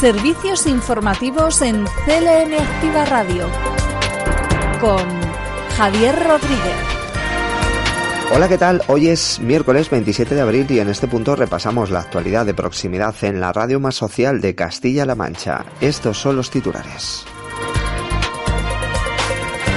Servicios 0.00 0.66
informativos 0.66 1.62
en 1.62 1.86
CLN 2.04 2.52
Activa 2.52 3.06
Radio 3.06 3.48
con 4.78 5.02
Javier 5.74 6.14
Rodríguez. 6.22 6.76
Hola, 8.34 8.46
¿qué 8.46 8.58
tal? 8.58 8.82
Hoy 8.88 9.08
es 9.08 9.40
miércoles 9.40 9.88
27 9.88 10.34
de 10.34 10.40
abril 10.42 10.66
y 10.68 10.80
en 10.80 10.90
este 10.90 11.08
punto 11.08 11.34
repasamos 11.34 11.88
la 11.90 12.00
actualidad 12.00 12.44
de 12.44 12.52
proximidad 12.52 13.14
en 13.22 13.40
la 13.40 13.54
radio 13.54 13.80
más 13.80 13.94
social 13.94 14.42
de 14.42 14.54
Castilla-La 14.54 15.14
Mancha. 15.14 15.64
Estos 15.80 16.18
son 16.18 16.36
los 16.36 16.50
titulares. 16.50 17.24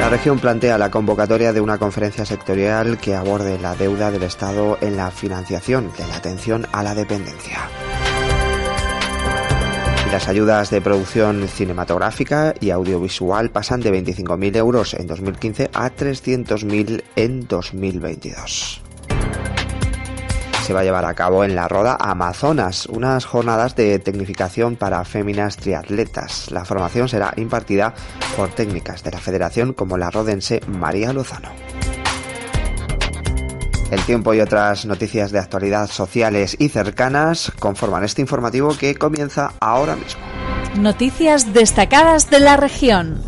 La 0.02 0.10
región 0.10 0.40
plantea 0.40 0.78
la 0.78 0.92
convocatoria 0.92 1.54
de 1.54 1.62
una 1.62 1.78
conferencia 1.78 2.26
sectorial 2.26 2.98
que 2.98 3.16
aborde 3.16 3.58
la 3.58 3.74
deuda 3.74 4.12
del 4.12 4.24
Estado 4.24 4.78
en 4.82 4.98
la 4.98 5.12
financiación 5.12 5.94
de 5.98 6.06
la 6.08 6.18
atención 6.18 6.68
a 6.74 6.84
la 6.84 6.94
dependencia. 6.94 7.70
Las 10.12 10.28
ayudas 10.28 10.72
de 10.72 10.82
producción 10.82 11.48
cinematográfica 11.48 12.56
y 12.60 12.72
audiovisual 12.72 13.52
pasan 13.52 13.80
de 13.82 13.92
25.000 13.92 14.56
euros 14.58 14.94
en 14.96 15.06
2015 15.06 15.70
a 15.72 15.92
300.000 15.92 17.04
en 17.16 17.48
2022 17.48 18.82
se 20.70 20.74
va 20.74 20.82
a 20.82 20.84
llevar 20.84 21.06
a 21.06 21.16
cabo 21.16 21.44
en 21.44 21.56
la 21.56 21.68
Roda 21.68 21.98
Amazonas, 22.00 22.86
unas 22.86 23.26
jornadas 23.26 23.76
de 23.76 23.98
tecnificación 23.98 24.76
para 24.76 25.04
féminas 25.04 25.58
triatletas. 25.58 26.52
La 26.52 26.64
formación 26.64 27.10
será 27.10 27.34
impartida 27.38 27.96
por 28.38 28.50
técnicas 28.50 29.02
de 29.02 29.10
la 29.10 29.18
Federación 29.18 29.74
como 29.74 29.98
la 29.98 30.12
rodense 30.12 30.62
María 30.68 31.12
Lozano. 31.12 31.50
El 33.92 34.02
tiempo 34.06 34.36
y 34.36 34.40
otras 34.40 34.86
noticias 34.86 35.32
de 35.32 35.40
actualidad 35.40 35.88
sociales 35.88 36.56
y 36.60 36.70
cercanas 36.70 37.52
conforman 37.58 38.04
este 38.04 38.22
informativo 38.22 38.78
que 38.78 38.94
comienza 38.94 39.54
ahora 39.60 39.96
mismo. 39.96 40.22
Noticias 40.76 41.54
destacadas 41.54 42.30
de 42.30 42.40
la 42.40 42.56
región. 42.56 43.20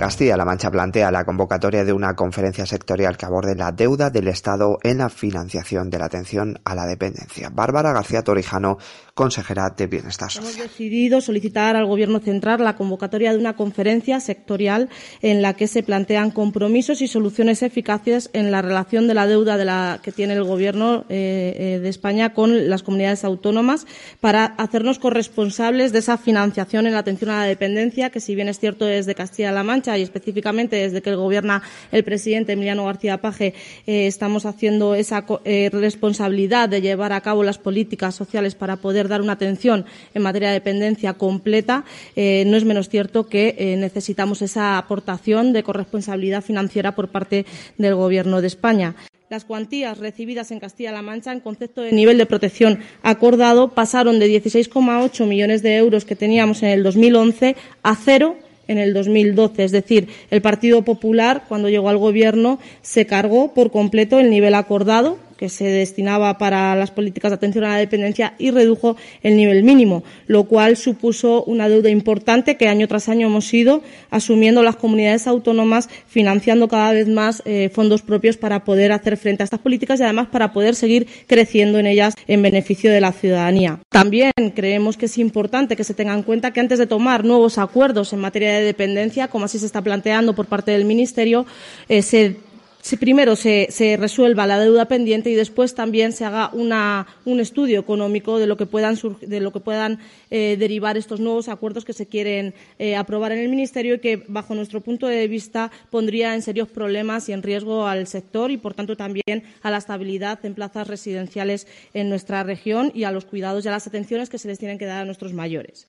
Castilla-La 0.00 0.46
Mancha 0.46 0.70
plantea 0.70 1.10
la 1.10 1.26
convocatoria 1.26 1.84
de 1.84 1.92
una 1.92 2.16
conferencia 2.16 2.64
sectorial 2.64 3.18
que 3.18 3.26
aborde 3.26 3.54
la 3.54 3.70
deuda 3.70 4.08
del 4.08 4.28
Estado 4.28 4.78
en 4.82 4.96
la 4.96 5.10
financiación 5.10 5.90
de 5.90 5.98
la 5.98 6.06
atención 6.06 6.58
a 6.64 6.74
la 6.74 6.86
dependencia. 6.86 7.50
Bárbara 7.50 7.92
García 7.92 8.22
Torijano, 8.22 8.78
consejera 9.14 9.70
de 9.70 9.86
Bienestar 9.86 10.30
Social. 10.30 10.54
Hemos 10.54 10.70
decidido 10.70 11.20
solicitar 11.20 11.76
al 11.76 11.86
Gobierno 11.86 12.20
central 12.20 12.62
la 12.62 12.76
convocatoria 12.76 13.32
de 13.32 13.38
una 13.38 13.56
conferencia 13.56 14.20
sectorial 14.20 14.88
en 15.22 15.42
la 15.42 15.54
que 15.54 15.66
se 15.66 15.82
plantean 15.82 16.30
compromisos 16.30 17.02
y 17.02 17.08
soluciones 17.08 17.62
eficaces 17.62 18.30
en 18.32 18.50
la 18.50 18.62
relación 18.62 19.08
de 19.08 19.14
la 19.14 19.26
deuda 19.26 19.56
de 19.56 19.64
la 19.64 20.00
que 20.02 20.12
tiene 20.12 20.34
el 20.34 20.44
Gobierno 20.44 21.04
eh, 21.08 21.54
eh, 21.56 21.78
de 21.80 21.88
España 21.88 22.32
con 22.34 22.68
las 22.68 22.82
comunidades 22.82 23.24
autónomas 23.24 23.86
para 24.20 24.44
hacernos 24.44 24.98
corresponsables 24.98 25.92
de 25.92 25.98
esa 26.00 26.18
financiación 26.18 26.86
en 26.86 26.92
la 26.92 27.00
atención 27.00 27.30
a 27.30 27.40
la 27.40 27.44
dependencia 27.44 28.10
que, 28.10 28.20
si 28.20 28.34
bien 28.34 28.48
es 28.48 28.58
cierto, 28.58 28.84
desde 28.84 29.14
Castilla-La 29.14 29.62
Mancha 29.62 29.98
y 29.98 30.02
específicamente 30.02 30.76
desde 30.76 31.02
que 31.02 31.14
gobierna 31.14 31.62
el 31.92 32.04
presidente 32.04 32.52
Emiliano 32.52 32.84
García 32.84 33.20
Paje 33.20 33.54
eh, 33.86 34.06
estamos 34.06 34.46
haciendo 34.46 34.94
esa 34.94 35.24
eh, 35.44 35.70
responsabilidad 35.72 36.68
de 36.68 36.80
llevar 36.80 37.12
a 37.12 37.20
cabo 37.20 37.42
las 37.42 37.58
políticas 37.58 38.14
sociales 38.14 38.54
para 38.54 38.76
poder 38.76 39.08
dar 39.10 39.20
una 39.20 39.34
atención 39.34 39.84
en 40.14 40.22
materia 40.22 40.48
de 40.48 40.54
dependencia 40.54 41.12
completa, 41.14 41.84
eh, 42.16 42.44
no 42.46 42.56
es 42.56 42.64
menos 42.64 42.88
cierto 42.88 43.26
que 43.26 43.76
necesitamos 43.78 44.40
esa 44.40 44.78
aportación 44.78 45.52
de 45.52 45.62
corresponsabilidad 45.62 46.42
financiera 46.42 46.94
por 46.94 47.08
parte 47.08 47.44
del 47.76 47.94
Gobierno 47.94 48.40
de 48.40 48.46
España. 48.46 48.96
Las 49.30 49.44
cuantías 49.44 49.98
recibidas 49.98 50.50
en 50.50 50.58
Castilla-La 50.58 51.02
Mancha 51.02 51.32
en 51.32 51.38
concepto 51.38 51.82
de 51.82 51.92
nivel 51.92 52.18
de 52.18 52.26
protección 52.26 52.80
acordado 53.04 53.68
pasaron 53.68 54.18
de 54.18 54.26
16,8 54.26 55.24
millones 55.24 55.62
de 55.62 55.76
euros 55.76 56.04
que 56.04 56.16
teníamos 56.16 56.64
en 56.64 56.70
el 56.70 56.82
2011 56.82 57.54
a 57.84 57.94
cero 57.94 58.34
en 58.66 58.78
el 58.78 58.92
2012. 58.92 59.62
Es 59.62 59.70
decir, 59.70 60.08
el 60.32 60.42
Partido 60.42 60.82
Popular, 60.82 61.44
cuando 61.48 61.68
llegó 61.68 61.88
al 61.88 61.98
Gobierno, 61.98 62.58
se 62.82 63.06
cargó 63.06 63.54
por 63.54 63.70
completo 63.70 64.18
el 64.18 64.30
nivel 64.30 64.54
acordado 64.54 65.18
que 65.40 65.48
se 65.48 65.64
destinaba 65.64 66.36
para 66.36 66.76
las 66.76 66.90
políticas 66.90 67.30
de 67.30 67.36
atención 67.36 67.64
a 67.64 67.70
la 67.70 67.76
dependencia 67.78 68.34
y 68.36 68.50
redujo 68.50 68.98
el 69.22 69.38
nivel 69.38 69.62
mínimo, 69.62 70.04
lo 70.26 70.44
cual 70.44 70.76
supuso 70.76 71.44
una 71.44 71.66
deuda 71.66 71.88
importante 71.88 72.58
que 72.58 72.68
año 72.68 72.86
tras 72.86 73.08
año 73.08 73.28
hemos 73.28 73.54
ido 73.54 73.82
asumiendo 74.10 74.62
las 74.62 74.76
comunidades 74.76 75.26
autónomas, 75.26 75.88
financiando 76.06 76.68
cada 76.68 76.92
vez 76.92 77.08
más 77.08 77.42
eh, 77.46 77.70
fondos 77.72 78.02
propios 78.02 78.36
para 78.36 78.64
poder 78.64 78.92
hacer 78.92 79.16
frente 79.16 79.42
a 79.42 79.44
estas 79.44 79.60
políticas 79.60 79.98
y 79.98 80.02
además 80.02 80.28
para 80.28 80.52
poder 80.52 80.74
seguir 80.74 81.06
creciendo 81.26 81.78
en 81.78 81.86
ellas 81.86 82.12
en 82.26 82.42
beneficio 82.42 82.92
de 82.92 83.00
la 83.00 83.12
ciudadanía. 83.12 83.80
También 83.88 84.32
creemos 84.54 84.98
que 84.98 85.06
es 85.06 85.16
importante 85.16 85.74
que 85.74 85.84
se 85.84 85.94
tenga 85.94 86.12
en 86.12 86.22
cuenta 86.22 86.50
que 86.50 86.60
antes 86.60 86.78
de 86.78 86.86
tomar 86.86 87.24
nuevos 87.24 87.56
acuerdos 87.56 88.12
en 88.12 88.18
materia 88.18 88.52
de 88.52 88.62
dependencia, 88.62 89.28
como 89.28 89.46
así 89.46 89.58
se 89.58 89.64
está 89.64 89.80
planteando 89.80 90.34
por 90.34 90.44
parte 90.44 90.72
del 90.72 90.84
Ministerio, 90.84 91.46
eh, 91.88 92.02
se 92.02 92.49
si 92.82 92.96
primero 92.96 93.36
se, 93.36 93.96
resuelva 93.98 94.46
la 94.46 94.58
deuda 94.58 94.86
pendiente 94.86 95.30
y 95.30 95.34
después 95.34 95.74
también 95.74 96.12
se 96.12 96.24
haga 96.24 96.50
una, 96.52 97.06
un 97.24 97.40
estudio 97.40 97.80
económico 97.80 98.38
de 98.38 98.46
lo 98.46 98.56
que 98.56 98.66
puedan, 98.66 98.98
de 99.20 99.40
lo 99.40 99.52
que 99.52 99.60
puedan 99.60 99.98
eh, 100.30 100.56
derivar 100.58 100.96
estos 100.96 101.20
nuevos 101.20 101.48
acuerdos 101.48 101.84
que 101.84 101.92
se 101.92 102.06
quieren 102.06 102.54
eh, 102.78 102.96
aprobar 102.96 103.32
en 103.32 103.40
el 103.40 103.48
Ministerio 103.48 103.94
y 103.94 103.98
que, 104.00 104.24
bajo 104.28 104.54
nuestro 104.54 104.80
punto 104.80 105.06
de 105.06 105.28
vista, 105.28 105.70
pondría 105.90 106.34
en 106.34 106.42
serios 106.42 106.68
problemas 106.68 107.28
y 107.28 107.32
en 107.32 107.42
riesgo 107.42 107.86
al 107.86 108.06
sector 108.06 108.50
y, 108.50 108.56
por 108.56 108.74
tanto, 108.74 108.96
también 108.96 109.44
a 109.62 109.70
la 109.70 109.78
estabilidad 109.78 110.38
en 110.44 110.54
plazas 110.54 110.88
residenciales 110.88 111.66
en 111.92 112.08
nuestra 112.08 112.42
región 112.42 112.92
y 112.94 113.04
a 113.04 113.12
los 113.12 113.24
cuidados 113.24 113.64
y 113.64 113.68
a 113.68 113.72
las 113.72 113.86
atenciones 113.86 114.30
que 114.30 114.38
se 114.38 114.48
les 114.48 114.58
tienen 114.58 114.78
que 114.78 114.86
dar 114.86 115.02
a 115.02 115.04
nuestros 115.04 115.32
mayores. 115.32 115.88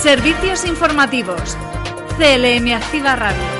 Servicios 0.00 0.64
informativos. 0.64 1.56
CLM 2.18 2.72
Activa 2.72 3.16
Radio 3.16 3.57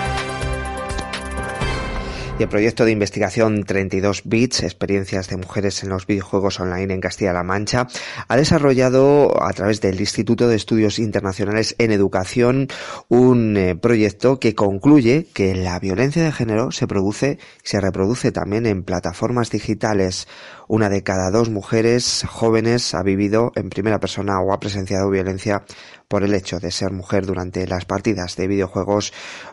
el 2.44 2.48
proyecto 2.48 2.84
de 2.84 2.92
investigación 2.92 3.64
32 3.64 4.22
Bits, 4.24 4.62
experiencias 4.62 5.28
de 5.28 5.36
mujeres 5.36 5.82
en 5.82 5.88
los 5.88 6.06
videojuegos 6.06 6.60
online 6.60 6.94
en 6.94 7.00
Castilla-La 7.00 7.42
Mancha, 7.42 7.88
ha 8.28 8.36
desarrollado 8.36 9.42
a 9.42 9.52
través 9.52 9.80
del 9.80 9.98
Instituto 9.98 10.46
de 10.46 10.54
Estudios 10.54 11.00
Internacionales 11.00 11.74
en 11.78 11.90
Educación 11.90 12.68
un 13.08 13.56
eh, 13.56 13.74
proyecto 13.74 14.38
que 14.38 14.54
concluye 14.54 15.26
que 15.34 15.56
la 15.56 15.80
violencia 15.80 16.22
de 16.22 16.30
género 16.30 16.70
se 16.70 16.86
produce 16.86 17.38
y 17.64 17.68
se 17.68 17.80
reproduce 17.80 18.30
también 18.30 18.66
en 18.66 18.84
plataformas 18.84 19.50
digitales. 19.50 20.28
Una 20.68 20.88
de 20.88 21.02
cada 21.02 21.30
dos 21.30 21.50
mujeres 21.50 22.24
jóvenes 22.28 22.94
ha 22.94 23.02
vivido 23.02 23.50
en 23.56 23.68
primera 23.68 23.98
persona 23.98 24.40
o 24.40 24.52
ha 24.52 24.60
presenciado 24.60 25.10
violencia 25.10 25.64
por 26.08 26.24
el 26.24 26.34
hecho 26.34 26.58
de 26.58 26.70
ser 26.70 26.90
mujer 26.90 27.26
durante 27.26 27.66
las 27.66 27.84
partidas 27.84 28.34
de 28.36 28.48
videojuegos 28.48 29.12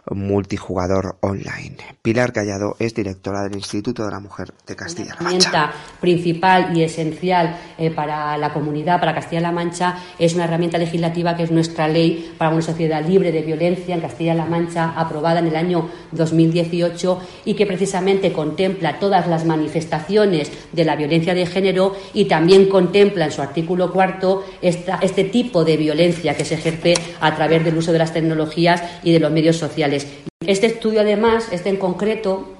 multijugador 0.09 1.17
online. 1.19 1.75
Pilar 2.01 2.31
Callado 2.31 2.77
es 2.79 2.95
directora 2.95 3.43
del 3.43 3.57
Instituto 3.57 4.05
de 4.05 4.11
la 4.11 4.21
Mujer 4.21 4.53
de 4.65 4.75
Castilla-La 4.75 5.19
Mancha. 5.19 5.51
La 5.51 5.57
herramienta 5.59 5.73
principal 5.99 6.77
y 6.77 6.83
esencial 6.83 7.57
eh, 7.77 7.91
para 7.91 8.37
la 8.37 8.53
comunidad, 8.53 9.01
para 9.01 9.13
Castilla-La 9.13 9.51
Mancha, 9.51 9.97
es 10.17 10.33
una 10.33 10.45
herramienta 10.45 10.77
legislativa 10.77 11.35
que 11.35 11.43
es 11.43 11.51
nuestra 11.51 11.89
ley 11.89 12.33
para 12.37 12.51
una 12.51 12.61
sociedad 12.61 13.05
libre 13.05 13.33
de 13.33 13.41
violencia 13.41 13.93
en 13.93 14.01
Castilla-La 14.01 14.45
Mancha, 14.45 14.93
aprobada 14.95 15.39
en 15.39 15.47
el 15.47 15.57
año 15.57 15.89
2018 16.13 17.19
y 17.43 17.55
que 17.55 17.65
precisamente 17.65 18.31
contempla 18.31 18.97
todas 18.99 19.27
las 19.27 19.43
manifestaciones 19.43 20.51
de 20.71 20.85
la 20.85 20.95
violencia 20.95 21.33
de 21.33 21.45
género 21.45 21.97
y 22.13 22.25
también 22.25 22.69
contempla 22.69 23.25
en 23.25 23.31
su 23.31 23.41
artículo 23.41 23.91
cuarto 23.91 24.45
este 24.61 25.25
tipo 25.25 25.65
de 25.65 25.75
violencia 25.75 26.35
que 26.37 26.44
se 26.45 26.55
ejerce 26.55 26.93
a 27.19 27.35
través 27.35 27.63
del 27.63 27.77
uso 27.77 27.91
de 27.91 27.99
las 27.99 28.13
tecnologías 28.13 28.81
y 29.03 29.11
de 29.11 29.19
los 29.19 29.31
medios 29.31 29.57
sociales. 29.57 30.07
Este 30.45 30.67
estudio, 30.67 31.01
además, 31.01 31.49
este 31.51 31.69
en 31.69 31.77
concreto, 31.77 32.55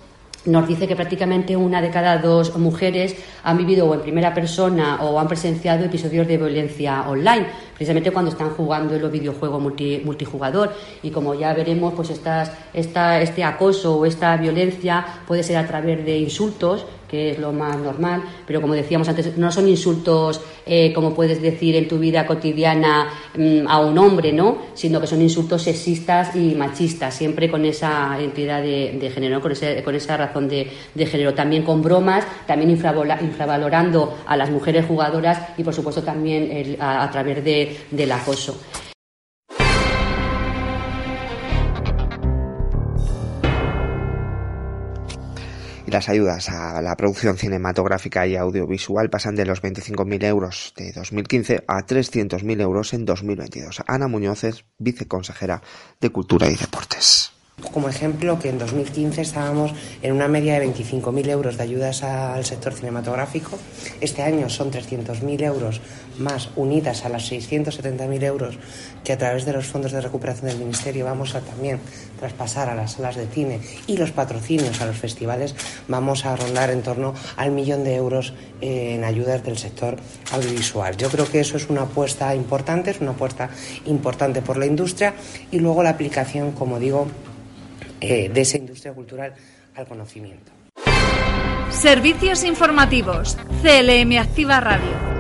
nos 0.46 0.68
dice 0.68 0.88
que 0.88 0.96
prácticamente 0.96 1.56
una 1.56 1.82
de 1.82 1.90
cada 1.90 2.18
dos 2.20 2.56
mujeres 2.58 3.16
han 3.44 3.58
vivido 3.58 3.88
o 3.88 3.94
en 3.94 4.02
primera 4.02 4.34
persona 4.34 5.00
o 5.02 5.20
han 5.20 5.28
presenciado 5.28 5.86
episodios 5.86 6.28
de 6.28 6.38
violencia 6.38 7.10
online, 7.10 7.48
precisamente 7.74 8.12
cuando 8.12 8.32
están 8.32 8.52
jugando 8.52 8.96
en 8.96 9.02
los 9.02 9.12
videojuegos 9.12 9.62
multijugador. 9.62 10.74
Y 11.02 11.10
como 11.10 11.34
ya 11.34 11.54
veremos, 11.54 11.94
pues 11.96 12.12
estas, 12.12 12.52
esta, 12.74 13.22
este 13.22 13.44
acoso 13.44 13.98
o 13.98 14.06
esta 14.06 14.38
violencia 14.38 15.06
puede 15.28 15.44
ser 15.44 15.58
a 15.58 15.68
través 15.68 16.06
de 16.06 16.20
insultos, 16.20 16.86
que 17.10 17.32
es 17.32 17.40
lo 17.40 17.52
más 17.52 17.78
normal, 17.78 18.24
pero 18.46 18.62
como 18.62 18.74
decíamos 18.74 19.08
antes, 19.08 19.38
no 19.38 19.52
son 19.52 19.68
insultos 19.68 20.42
eh, 20.68 20.92
como 20.94 21.14
puedes 21.14 21.42
decir 21.42 21.76
en 21.76 21.88
tu 21.88 22.00
vida 22.00 22.26
cotidiana 22.26 23.08
mm, 23.38 23.68
a 23.68 23.80
un 23.80 23.98
hombre, 24.00 24.32
¿no? 24.34 24.58
Sino 24.74 25.00
que 25.00 25.06
son 25.06 25.22
insultos 25.22 25.62
sexistas 25.62 26.36
y 26.36 26.56
machistas, 26.56 27.14
siempre 27.14 27.52
con 27.52 27.66
esa 27.66 28.20
entidad 28.20 28.64
de, 28.64 29.12
género, 29.14 29.42
con, 29.42 29.54
con, 29.84 29.96
esa 29.96 30.18
razón 30.18 30.48
de, 30.48 30.72
género. 31.06 31.36
También 31.36 31.64
con 31.64 31.84
bromas, 31.84 32.26
también 32.48 32.72
infravalorando 32.72 34.18
a 34.26 34.36
las 34.36 34.50
mujeres 34.50 34.86
jugadoras 34.86 35.50
y, 35.58 35.64
por 35.64 35.74
supuesto, 35.74 36.02
también 36.02 36.78
a, 36.80 37.10
través 37.12 37.44
del 37.44 38.12
acoso. 38.12 38.60
Las 45.96 46.10
ayudas 46.10 46.50
a 46.50 46.82
la 46.82 46.98
producción 46.98 47.38
cinematográfica 47.38 48.28
y 48.28 48.36
audiovisual 48.36 49.10
pasan 49.10 49.34
de 49.36 49.46
los 49.46 49.64
25.000 49.64 50.26
euros 50.26 50.74
de 50.76 50.92
2015 50.92 51.64
a 51.70 51.86
300.000 51.86 52.60
euros 52.60 52.94
en 52.94 53.06
2022. 53.06 53.82
Ana 53.88 54.10
Muñoz 54.10 54.44
es 54.44 54.66
viceconsejera 54.78 55.62
de 56.02 56.10
Cultura 56.10 56.50
y 56.50 56.58
Deportes. 56.58 57.35
Como 57.76 57.88
ejemplo, 57.88 58.38
que 58.38 58.50
en 58.50 58.58
2015 58.58 59.22
estábamos 59.22 59.74
en 60.02 60.14
una 60.14 60.28
media 60.28 60.60
de 60.60 60.68
25.000 60.68 61.30
euros 61.30 61.58
de 61.58 61.64
ayudas 61.64 62.04
al 62.04 62.44
sector 62.44 62.74
cinematográfico. 62.74 63.58
Este 64.02 64.24
año 64.24 64.50
son 64.50 64.72
300.000 64.72 65.42
euros 65.44 65.82
más 66.18 66.50
unidas 66.58 67.06
a 67.06 67.10
las 67.10 67.32
670.000 67.32 68.24
euros 68.24 68.58
que 69.04 69.14
a 69.14 69.18
través 69.18 69.46
de 69.46 69.54
los 69.54 69.68
fondos 69.68 69.94
de 69.94 70.02
recuperación 70.02 70.48
del 70.48 70.60
Ministerio 70.60 71.06
vamos 71.06 71.36
a 71.36 71.42
también 71.42 71.80
traspasar 72.20 72.70
a 72.70 72.76
las 72.76 72.94
salas 72.94 73.16
de 73.16 73.28
cine 73.28 73.60
y 73.88 73.98
los 73.98 74.12
patrocinios 74.12 74.82
a 74.82 74.86
los 74.86 74.98
festivales. 74.98 75.56
Vamos 75.88 76.26
a 76.26 76.36
rondar 76.36 76.72
en 76.72 76.82
torno 76.82 77.14
al 77.38 77.52
millón 77.52 77.84
de 77.84 77.96
euros 77.96 78.34
en 78.62 79.04
ayudas 79.04 79.44
del 79.44 79.58
sector 79.58 79.98
audiovisual. 80.32 80.98
Yo 80.98 81.10
creo 81.10 81.30
que 81.30 81.40
eso 81.40 81.56
es 81.58 81.70
una 81.70 81.84
apuesta 81.84 82.36
importante, 82.36 82.92
es 82.92 83.02
una 83.02 83.12
apuesta 83.12 83.50
importante 83.86 84.42
por 84.42 84.58
la 84.58 84.66
industria 84.66 85.14
y 85.52 85.60
luego 85.60 85.84
la 85.84 85.92
aplicación, 85.92 86.52
como 86.52 86.80
digo, 86.80 87.08
eh, 88.06 88.30
de 88.30 88.42
esa 88.42 88.58
industria 88.58 88.94
cultural 88.94 89.34
al 89.76 89.88
conocimiento. 89.88 90.52
Servicios 91.70 92.44
informativos. 92.44 93.38
CLM 93.62 94.18
Activa 94.18 94.60
Radio. 94.60 95.16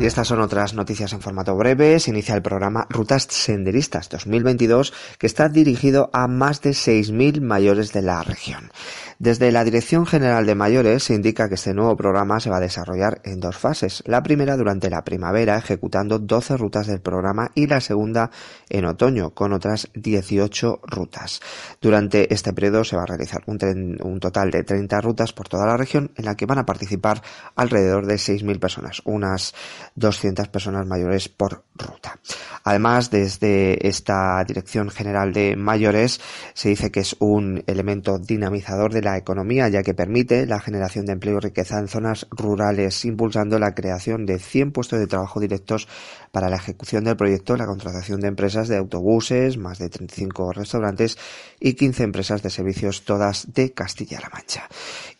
Y 0.00 0.06
estas 0.06 0.26
son 0.26 0.40
otras 0.40 0.74
noticias 0.74 1.12
en 1.12 1.20
formato 1.20 1.54
breve. 1.54 2.00
Se 2.00 2.10
inicia 2.10 2.34
el 2.34 2.42
programa 2.42 2.88
Rutas 2.90 3.28
Senderistas 3.30 4.08
2022 4.08 4.92
que 5.16 5.28
está 5.28 5.48
dirigido 5.48 6.10
a 6.12 6.26
más 6.26 6.60
de 6.60 6.70
6.000 6.70 7.40
mayores 7.40 7.92
de 7.92 8.02
la 8.02 8.22
región. 8.22 8.72
Desde 9.22 9.52
la 9.52 9.62
Dirección 9.62 10.04
General 10.04 10.44
de 10.44 10.56
Mayores 10.56 11.04
se 11.04 11.14
indica 11.14 11.48
que 11.48 11.54
este 11.54 11.72
nuevo 11.72 11.96
programa 11.96 12.40
se 12.40 12.50
va 12.50 12.56
a 12.56 12.60
desarrollar 12.60 13.20
en 13.22 13.38
dos 13.38 13.56
fases. 13.56 14.02
La 14.04 14.20
primera 14.20 14.56
durante 14.56 14.90
la 14.90 15.04
primavera, 15.04 15.56
ejecutando 15.56 16.18
12 16.18 16.56
rutas 16.56 16.88
del 16.88 17.00
programa, 17.00 17.52
y 17.54 17.68
la 17.68 17.80
segunda 17.80 18.32
en 18.68 18.84
otoño, 18.84 19.30
con 19.30 19.52
otras 19.52 19.88
18 19.94 20.80
rutas. 20.82 21.40
Durante 21.80 22.34
este 22.34 22.52
periodo 22.52 22.82
se 22.82 22.96
va 22.96 23.04
a 23.04 23.06
realizar 23.06 23.44
un, 23.46 24.18
total 24.18 24.50
de 24.50 24.64
30 24.64 25.00
rutas 25.00 25.32
por 25.32 25.48
toda 25.48 25.66
la 25.66 25.76
región, 25.76 26.10
en 26.16 26.24
la 26.24 26.34
que 26.34 26.46
van 26.46 26.58
a 26.58 26.66
participar 26.66 27.22
alrededor 27.54 28.06
de 28.06 28.16
6.000 28.16 28.58
personas, 28.58 29.02
unas 29.04 29.54
200 29.94 30.48
personas 30.48 30.84
mayores 30.88 31.28
por 31.28 31.62
ruta. 31.76 32.18
Además, 32.64 33.12
desde 33.12 33.86
esta 33.86 34.42
Dirección 34.44 34.90
General 34.90 35.32
de 35.32 35.54
Mayores 35.54 36.20
se 36.54 36.70
dice 36.70 36.90
que 36.90 37.00
es 37.00 37.14
un 37.20 37.62
elemento 37.68 38.18
dinamizador 38.18 38.92
de 38.92 39.02
la 39.02 39.11
economía, 39.16 39.68
ya 39.68 39.82
que 39.82 39.94
permite 39.94 40.46
la 40.46 40.60
generación 40.60 41.06
de 41.06 41.12
empleo 41.12 41.38
y 41.38 41.40
riqueza 41.40 41.78
en 41.78 41.88
zonas 41.88 42.26
rurales, 42.30 43.04
impulsando 43.04 43.58
la 43.58 43.74
creación 43.74 44.26
de 44.26 44.38
100 44.38 44.72
puestos 44.72 44.98
de 44.98 45.06
trabajo 45.06 45.40
directos 45.40 45.88
para 46.30 46.48
la 46.48 46.56
ejecución 46.56 47.04
del 47.04 47.16
proyecto, 47.16 47.56
la 47.56 47.66
contratación 47.66 48.20
de 48.20 48.28
empresas 48.28 48.68
de 48.68 48.78
autobuses, 48.78 49.58
más 49.58 49.78
de 49.78 49.88
35 49.88 50.52
restaurantes 50.52 51.18
y 51.60 51.74
15 51.74 52.04
empresas 52.04 52.42
de 52.42 52.50
servicios, 52.50 53.04
todas 53.04 53.52
de 53.52 53.72
Castilla-La 53.72 54.30
Mancha. 54.32 54.68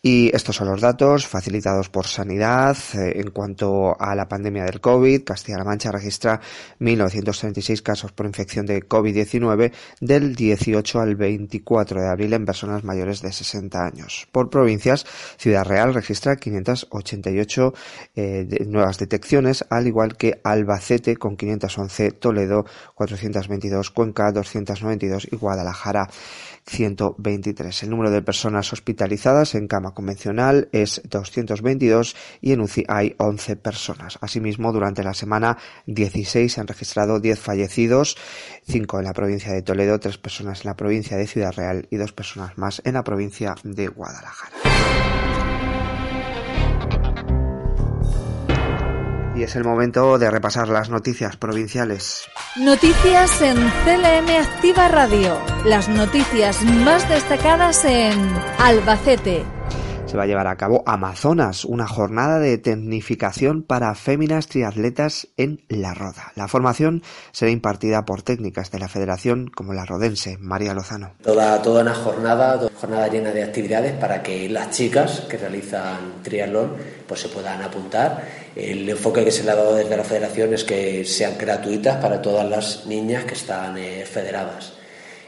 Y 0.01 0.35
estos 0.35 0.55
son 0.55 0.67
los 0.67 0.81
datos 0.81 1.27
facilitados 1.27 1.89
por 1.89 2.07
Sanidad. 2.07 2.75
Eh, 2.95 3.19
en 3.21 3.31
cuanto 3.31 3.95
a 3.99 4.15
la 4.15 4.27
pandemia 4.27 4.65
del 4.65 4.81
COVID, 4.81 5.23
Castilla-La 5.23 5.63
Mancha 5.63 5.91
registra 5.91 6.41
1.936 6.79 7.81
casos 7.81 8.11
por 8.11 8.25
infección 8.25 8.65
de 8.65 8.81
COVID-19 8.81 9.71
del 10.01 10.35
18 10.35 10.99
al 10.99 11.15
24 11.15 12.01
de 12.01 12.09
abril 12.09 12.33
en 12.33 12.45
personas 12.45 12.83
mayores 12.83 13.21
de 13.21 13.31
60 13.31 13.72
años. 13.81 14.27
Por 14.31 14.49
provincias, 14.49 15.05
Ciudad 15.37 15.65
Real 15.65 15.93
registra 15.93 16.35
588 16.35 17.73
eh, 18.15 18.65
nuevas 18.67 18.97
detecciones, 18.97 19.65
al 19.69 19.87
igual 19.87 20.17
que 20.17 20.39
Albacete 20.43 21.17
con 21.17 21.37
511, 21.37 22.11
Toledo 22.11 22.65
422, 22.95 23.91
Cuenca 23.91 24.31
292 24.31 25.27
y 25.31 25.35
Guadalajara 25.35 26.09
123. 26.65 27.83
El 27.83 27.89
número 27.89 28.11
de 28.11 28.21
personas 28.21 28.71
hospitalizadas 28.73 29.55
en 29.55 29.67
cama 29.67 29.93
convencional 29.93 30.69
es 30.71 31.01
222 31.09 32.15
y 32.41 32.51
en 32.53 32.61
UCI 32.61 32.85
hay 32.87 33.15
11 33.17 33.55
personas. 33.57 34.17
Asimismo, 34.21 34.71
durante 34.71 35.03
la 35.03 35.13
semana 35.13 35.57
16 35.85 36.53
se 36.53 36.61
han 36.61 36.67
registrado 36.67 37.19
10 37.19 37.39
fallecidos, 37.39 38.17
5 38.67 38.99
en 38.99 39.05
la 39.05 39.13
provincia 39.13 39.51
de 39.51 39.61
Toledo, 39.61 39.99
3 39.99 40.17
personas 40.17 40.61
en 40.61 40.69
la 40.69 40.75
provincia 40.75 41.17
de 41.17 41.27
Ciudad 41.27 41.53
Real 41.53 41.87
y 41.89 41.97
2 41.97 42.11
personas 42.13 42.57
más 42.57 42.81
en 42.85 42.93
la 42.93 43.03
provincia 43.03 43.55
de 43.63 43.87
Guadalajara. 43.87 45.22
Y 49.35 49.43
es 49.43 49.55
el 49.55 49.63
momento 49.63 50.19
de 50.19 50.29
repasar 50.29 50.67
las 50.69 50.89
noticias 50.89 51.37
provinciales. 51.37 52.25
Noticias 52.55 53.41
en 53.41 53.55
CLM 53.55 54.29
Activa 54.41 54.87
Radio. 54.89 55.39
Las 55.65 55.89
noticias 55.89 56.61
más 56.63 57.09
destacadas 57.09 57.83
en 57.85 58.13
Albacete, 58.59 59.43
se 60.13 60.17
va 60.17 60.25
a 60.25 60.27
llevar 60.27 60.45
a 60.45 60.57
cabo 60.57 60.83
Amazonas, 60.85 61.65
una 61.65 61.87
jornada 61.87 62.37
de 62.37 62.59
tecnificación 62.59 63.63
para 63.63 63.95
féminas 63.95 64.45
triatletas 64.45 65.27
en 65.37 65.63
La 65.69 65.95
Roda. 65.95 66.31
La 66.35 66.47
formación 66.47 67.01
será 67.31 67.49
impartida 67.49 68.05
por 68.05 68.21
técnicas 68.21 68.69
de 68.69 68.77
la 68.77 68.87
Federación 68.89 69.47
como 69.47 69.73
la 69.73 69.85
rodense, 69.85 70.37
María 70.37 70.75
Lozano. 70.75 71.13
Toda, 71.23 71.59
toda 71.63 71.81
una 71.81 71.95
jornada, 71.95 72.59
toda 72.59 72.69
jornada 72.79 73.07
llena 73.07 73.31
de 73.31 73.41
actividades 73.41 73.93
para 73.93 74.21
que 74.21 74.47
las 74.49 74.69
chicas 74.69 75.21
que 75.21 75.35
realizan 75.35 76.21
triatlón 76.21 76.75
pues 77.07 77.21
se 77.21 77.29
puedan 77.29 77.63
apuntar. 77.63 78.23
El 78.55 78.87
enfoque 78.87 79.23
que 79.23 79.31
se 79.31 79.43
le 79.43 79.51
ha 79.51 79.55
dado 79.55 79.75
desde 79.75 79.97
la 79.97 80.03
Federación 80.03 80.53
es 80.53 80.63
que 80.63 81.03
sean 81.05 81.37
gratuitas 81.37 81.97
para 81.97 82.21
todas 82.21 82.47
las 82.47 82.85
niñas 82.85 83.25
que 83.25 83.33
están 83.33 83.77
eh, 83.77 84.05
federadas. 84.05 84.73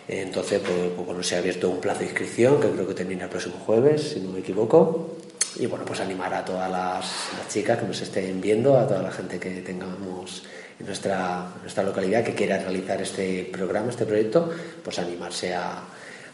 Entonces, 0.07 0.62
pues, 0.63 0.92
pues, 0.95 1.07
bueno, 1.07 1.24
se 1.24 1.36
ha 1.36 1.39
abierto 1.39 1.69
un 1.69 1.80
plazo 1.80 2.00
de 2.00 2.06
inscripción 2.06 2.62
que 2.62 2.69
creo 2.69 2.88
que 2.88 2.94
termina 2.94 3.24
el 3.24 3.30
próximo 3.30 3.56
jueves, 3.66 4.12
si 4.13 4.19
no 4.19 4.30
me 4.30 4.39
equivoco. 4.39 5.18
Y 5.57 5.66
bueno, 5.66 5.86
pues 5.86 6.01
animar 6.01 6.33
a 6.33 6.45
todas 6.45 6.69
las, 6.69 7.06
chicas 7.50 7.80
que 7.80 7.88
nos 7.88 8.01
estén 8.01 8.39
viendo, 8.42 8.77
a 8.77 8.86
toda 8.86 9.01
la 9.01 9.12
gente 9.12 9.39
que 9.39 9.62
tengamos 9.62 10.44
en 10.80 10.86
nuestra, 10.86 11.48
nuestra 11.62 11.83
localidad 11.83 12.24
que 12.24 12.36
quiera 12.36 12.60
realizar 12.60 13.01
este 13.01 13.50
programa, 13.51 13.89
este 13.89 14.06
proyecto, 14.06 14.50
pues 14.83 15.00
animarse 15.00 15.56
a, 15.56 15.81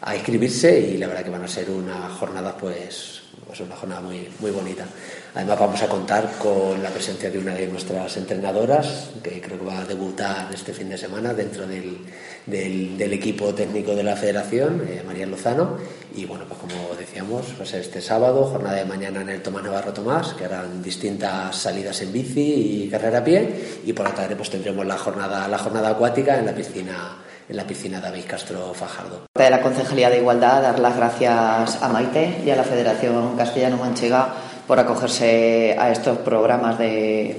a 0.02 0.16
inscribirse 0.16 0.78
y 0.78 0.98
la 0.98 1.06
verdad 1.06 1.22
que 1.22 1.30
van 1.30 1.44
a 1.44 1.48
ser 1.48 1.70
una 1.70 2.08
jornada 2.10 2.56
pues, 2.56 3.22
pues 3.46 3.60
una 3.60 3.76
jornada 3.76 4.00
muy, 4.00 4.28
muy 4.40 4.50
bonita. 4.50 4.86
Además 5.34 5.58
vamos 5.58 5.82
a 5.82 5.88
contar 5.88 6.30
con 6.38 6.82
la 6.82 6.90
presencia 6.90 7.30
de 7.30 7.38
una 7.38 7.54
de 7.54 7.66
nuestras 7.66 8.14
entrenadoras, 8.18 9.10
que 9.22 9.40
creo 9.40 9.58
que 9.58 9.64
va 9.64 9.78
a 9.78 9.84
debutar 9.86 10.52
este 10.52 10.74
fin 10.74 10.90
de 10.90 10.98
semana 10.98 11.32
dentro 11.32 11.66
del, 11.66 11.96
del, 12.44 13.12
equipo 13.14 13.54
técnico 13.54 13.94
de 13.94 14.02
la 14.02 14.14
federación, 14.14 14.86
eh, 14.86 15.02
María 15.06 15.24
Lozano. 15.24 15.78
Y 16.14 16.26
bueno, 16.26 16.44
pues 16.46 16.60
como 16.60 16.94
decíamos, 16.96 17.46
va 17.58 17.62
a 17.62 17.66
ser 17.66 17.80
este 17.80 18.02
sábado, 18.02 18.44
jornada 18.44 18.76
de 18.76 18.84
mañana 18.84 19.22
en 19.22 19.30
el 19.30 19.42
Tomás 19.42 19.64
Navarro 19.64 19.94
Tomás, 19.94 20.34
que 20.34 20.44
harán 20.44 20.82
distintas 20.82 21.56
salidas 21.56 22.02
en 22.02 22.12
bici 22.12 22.84
y 22.84 22.88
carrera 22.90 23.20
a 23.20 23.24
pie. 23.24 23.80
Y 23.86 23.94
por 23.94 24.06
la 24.06 24.14
tarde 24.14 24.36
pues 24.36 24.50
tendremos 24.50 24.84
la 24.84 24.98
jornada, 24.98 25.48
la 25.48 25.56
jornada 25.56 25.88
acuática 25.90 26.38
en 26.38 26.44
la 26.44 26.54
piscina 26.54 27.16
en 27.48 27.56
la 27.56 27.66
piscina 27.66 28.00
David 28.00 28.24
Castro 28.28 28.72
Fajardo. 28.72 29.26
De 29.34 29.50
la 29.50 29.60
Concejalía 29.60 30.08
de 30.08 30.18
Igualdad, 30.18 30.62
dar 30.62 30.78
las 30.78 30.96
gracias 30.96 31.82
a 31.82 31.88
Maite 31.88 32.40
y 32.44 32.50
a 32.50 32.56
la 32.56 32.62
Federación 32.62 33.36
Castellano-Manchega 33.36 34.51
por 34.72 34.80
acogerse 34.80 35.76
a 35.78 35.90
estos 35.90 36.16
programas 36.16 36.78
de, 36.78 37.36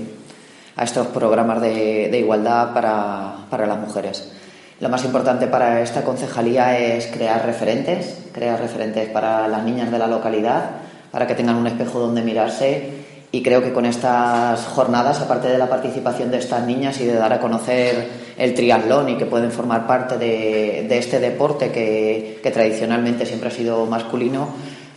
a 0.76 0.84
estos 0.84 1.08
programas 1.08 1.60
de, 1.62 2.16
igualdad 2.16 2.76
para, 2.76 3.48
para 3.50 3.66
las 3.66 3.80
mujeres. 3.80 4.32
Lo 4.80 4.88
más 4.88 5.04
importante 5.04 5.48
para 5.48 5.82
esta 5.82 6.04
concejalía 6.04 6.78
es 6.78 7.08
crear 7.08 7.44
referentes, 7.44 8.20
crear 8.32 8.60
referentes 8.60 9.10
para 9.10 9.48
las 9.48 9.64
niñas 9.64 9.92
de 9.92 9.98
la 9.98 10.06
localidad, 10.06 10.74
para 11.12 11.26
que 11.26 11.34
tengan 11.34 11.56
un 11.56 11.66
espejo 11.66 11.98
donde 11.98 12.22
mirarse 12.22 13.04
y 13.36 13.42
creo 13.42 13.64
que 13.64 13.74
con 13.74 13.88
estas 13.88 14.64
jornadas, 14.68 15.20
aparte 15.20 15.48
de 15.48 15.58
la 15.58 15.68
participación 15.68 16.30
de 16.30 16.38
estas 16.38 16.68
niñas 16.68 17.02
y 17.02 17.06
de 17.06 17.16
dar 17.16 17.34
a 17.34 17.40
conocer 17.40 18.08
el 18.38 18.54
triatlón 18.54 19.10
y 19.10 19.18
que 19.18 19.26
pueden 19.26 19.52
formar 19.52 19.88
parte 19.88 20.20
de, 20.20 20.86
este 20.96 21.20
deporte 21.20 21.72
que, 21.72 22.40
tradicionalmente 22.54 23.26
siempre 23.26 23.50
ha 23.50 23.52
sido 23.52 23.88
masculino, 23.88 24.50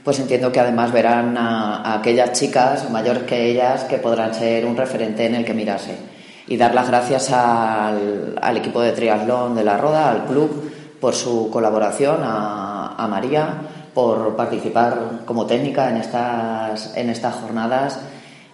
pues 0.06 0.20
entiendo 0.20 0.52
que 0.52 0.60
además 0.60 0.92
verán 0.92 1.36
a, 1.36 1.94
aquellas 1.94 2.30
chicas 2.30 2.88
mayores 2.90 3.25
que 3.25 3.50
ellas 3.50 3.82
que 3.82 3.98
podrán 3.98 4.32
ser 4.32 4.64
un 4.64 4.76
referente 4.76 5.26
en 5.26 5.34
el 5.34 5.44
que 5.44 5.52
mirase. 5.52 5.96
Y 6.46 6.56
dar 6.56 6.72
las 6.76 6.86
gracias 6.86 7.32
al, 7.32 8.56
equipo 8.56 8.80
de 8.80 8.92
triatlón 8.92 9.56
de 9.56 9.64
la 9.64 9.76
Roda, 9.78 10.12
al 10.12 10.26
club, 10.26 10.70
por 11.00 11.12
su 11.12 11.50
colaboración, 11.50 12.20
a, 12.22 12.94
a 12.96 13.08
María, 13.08 13.48
por 13.94 14.36
participar 14.36 15.22
como 15.25 15.44
técnica 15.44 15.90
en 15.90 15.96
estas, 15.96 16.96
en 16.96 17.10
estas 17.10 17.34
jornadas 17.34 17.98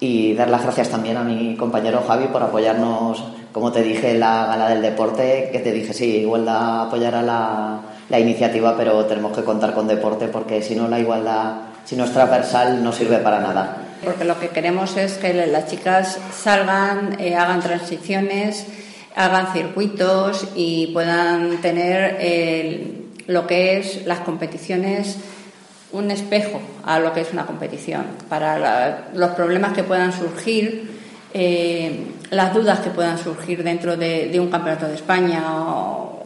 y 0.00 0.32
dar 0.32 0.48
las 0.48 0.62
gracias 0.62 0.88
también 0.88 1.18
a 1.18 1.22
mi 1.22 1.54
compañero 1.58 2.02
Javi 2.08 2.28
por 2.28 2.42
apoyarnos, 2.42 3.22
como 3.52 3.70
te 3.70 3.82
dije, 3.82 4.12
en 4.12 4.20
la 4.20 4.46
gala 4.46 4.70
del 4.70 4.80
deporte, 4.80 5.50
que 5.52 5.58
te 5.58 5.70
dije, 5.70 5.92
sí, 5.92 6.16
igualdad 6.16 6.86
apoyará 6.86 7.20
la, 7.20 7.82
la 8.12 8.20
iniciativa, 8.20 8.76
pero 8.76 9.04
tenemos 9.06 9.36
que 9.36 9.42
contar 9.42 9.74
con 9.74 9.88
deporte 9.88 10.28
porque 10.28 10.62
si 10.62 10.76
no 10.76 10.86
la 10.86 11.00
igualdad 11.00 11.54
si 11.84 11.96
no 11.96 12.04
es 12.04 12.12
transversal 12.12 12.84
no 12.84 12.92
sirve 12.92 13.18
para 13.18 13.40
nada. 13.40 13.78
Porque 14.04 14.24
lo 14.24 14.38
que 14.38 14.50
queremos 14.50 14.96
es 14.96 15.14
que 15.14 15.32
las 15.46 15.68
chicas 15.68 16.18
salgan, 16.32 17.16
eh, 17.18 17.34
hagan 17.34 17.60
transiciones, 17.60 18.66
hagan 19.16 19.52
circuitos 19.52 20.46
y 20.54 20.88
puedan 20.92 21.60
tener 21.60 22.18
lo 23.26 23.48
que 23.48 23.78
es 23.78 24.06
las 24.06 24.20
competiciones 24.20 25.18
un 25.92 26.10
espejo 26.10 26.60
a 26.84 26.98
lo 26.98 27.12
que 27.12 27.20
es 27.20 27.32
una 27.32 27.46
competición, 27.46 28.04
para 28.28 29.10
los 29.14 29.30
problemas 29.32 29.74
que 29.74 29.84
puedan 29.84 30.12
surgir, 30.12 30.90
eh, 31.34 32.06
las 32.30 32.54
dudas 32.54 32.80
que 32.80 32.90
puedan 32.90 33.18
surgir 33.18 33.62
dentro 33.62 33.96
de, 33.96 34.34
un 34.40 34.50
campeonato 34.50 34.88
de 34.88 34.94
España 34.94 35.44
o, 35.54 36.21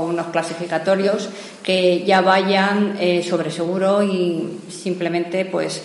unos 0.00 0.26
clasificatorios 0.26 1.28
que 1.62 2.04
ya 2.04 2.20
vayan 2.20 2.96
eh, 3.00 3.22
sobre 3.22 3.50
seguro 3.50 4.02
y 4.02 4.60
simplemente 4.68 5.44
pues 5.44 5.82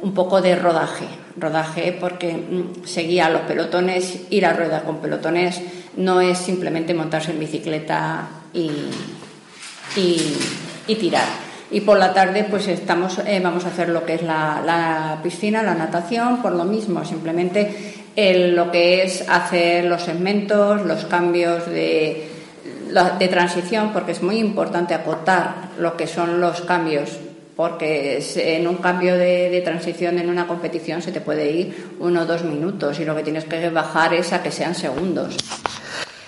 un 0.00 0.12
poco 0.12 0.42
de 0.42 0.56
rodaje, 0.56 1.06
rodaje 1.36 1.96
porque 1.98 2.32
mm, 2.32 2.84
seguía 2.84 3.30
los 3.30 3.42
pelotones, 3.42 4.20
ir 4.30 4.46
a 4.46 4.52
rueda 4.52 4.82
con 4.82 4.98
pelotones 4.98 5.60
no 5.96 6.20
es 6.20 6.38
simplemente 6.38 6.94
montarse 6.94 7.30
en 7.30 7.38
bicicleta 7.38 8.28
y, 8.52 8.70
y 10.86 10.94
tirar. 10.96 11.44
Y 11.70 11.80
por 11.80 11.98
la 11.98 12.12
tarde 12.12 12.46
pues 12.48 12.68
estamos 12.68 13.18
eh, 13.26 13.40
vamos 13.42 13.64
a 13.64 13.68
hacer 13.68 13.88
lo 13.88 14.04
que 14.04 14.14
es 14.14 14.22
la, 14.22 15.18
piscina 15.22 15.62
la 15.62 15.74
natación 15.74 16.42
por 16.42 16.52
lo 16.52 16.64
mismo 16.64 17.04
simplemente 17.04 17.94
lo 18.16 18.70
que 18.70 19.02
es 19.02 19.28
hacer 19.28 19.86
los 19.86 20.02
segmentos 20.02 20.84
los 20.84 21.04
cambios 21.06 21.66
de, 21.66 22.33
de 23.18 23.28
transición 23.28 23.92
porque 23.92 24.12
es 24.12 24.22
muy 24.22 24.38
importante 24.38 24.94
acotar 24.94 25.70
lo 25.78 25.96
que 25.96 26.06
son 26.06 26.40
los 26.40 26.60
cambios 26.62 27.18
porque 27.56 28.20
en 28.36 28.66
un 28.66 28.76
cambio 28.76 29.16
de, 29.16 29.48
de, 29.48 29.60
transición 29.60 30.18
en 30.18 30.28
una 30.28 30.48
competición 30.48 31.02
se 31.02 31.12
te 31.12 31.20
puede 31.20 31.50
ir 31.52 31.94
uno 32.00 32.22
o 32.22 32.26
dos 32.26 32.42
minutos 32.42 32.98
y 32.98 33.04
lo 33.04 33.14
que 33.14 33.22
tienes 33.22 33.44
que 33.44 33.70
bajar 33.70 34.12
es 34.12 34.32
a 34.32 34.42
que 34.42 34.50
sean 34.50 34.74
segundos 34.74 35.36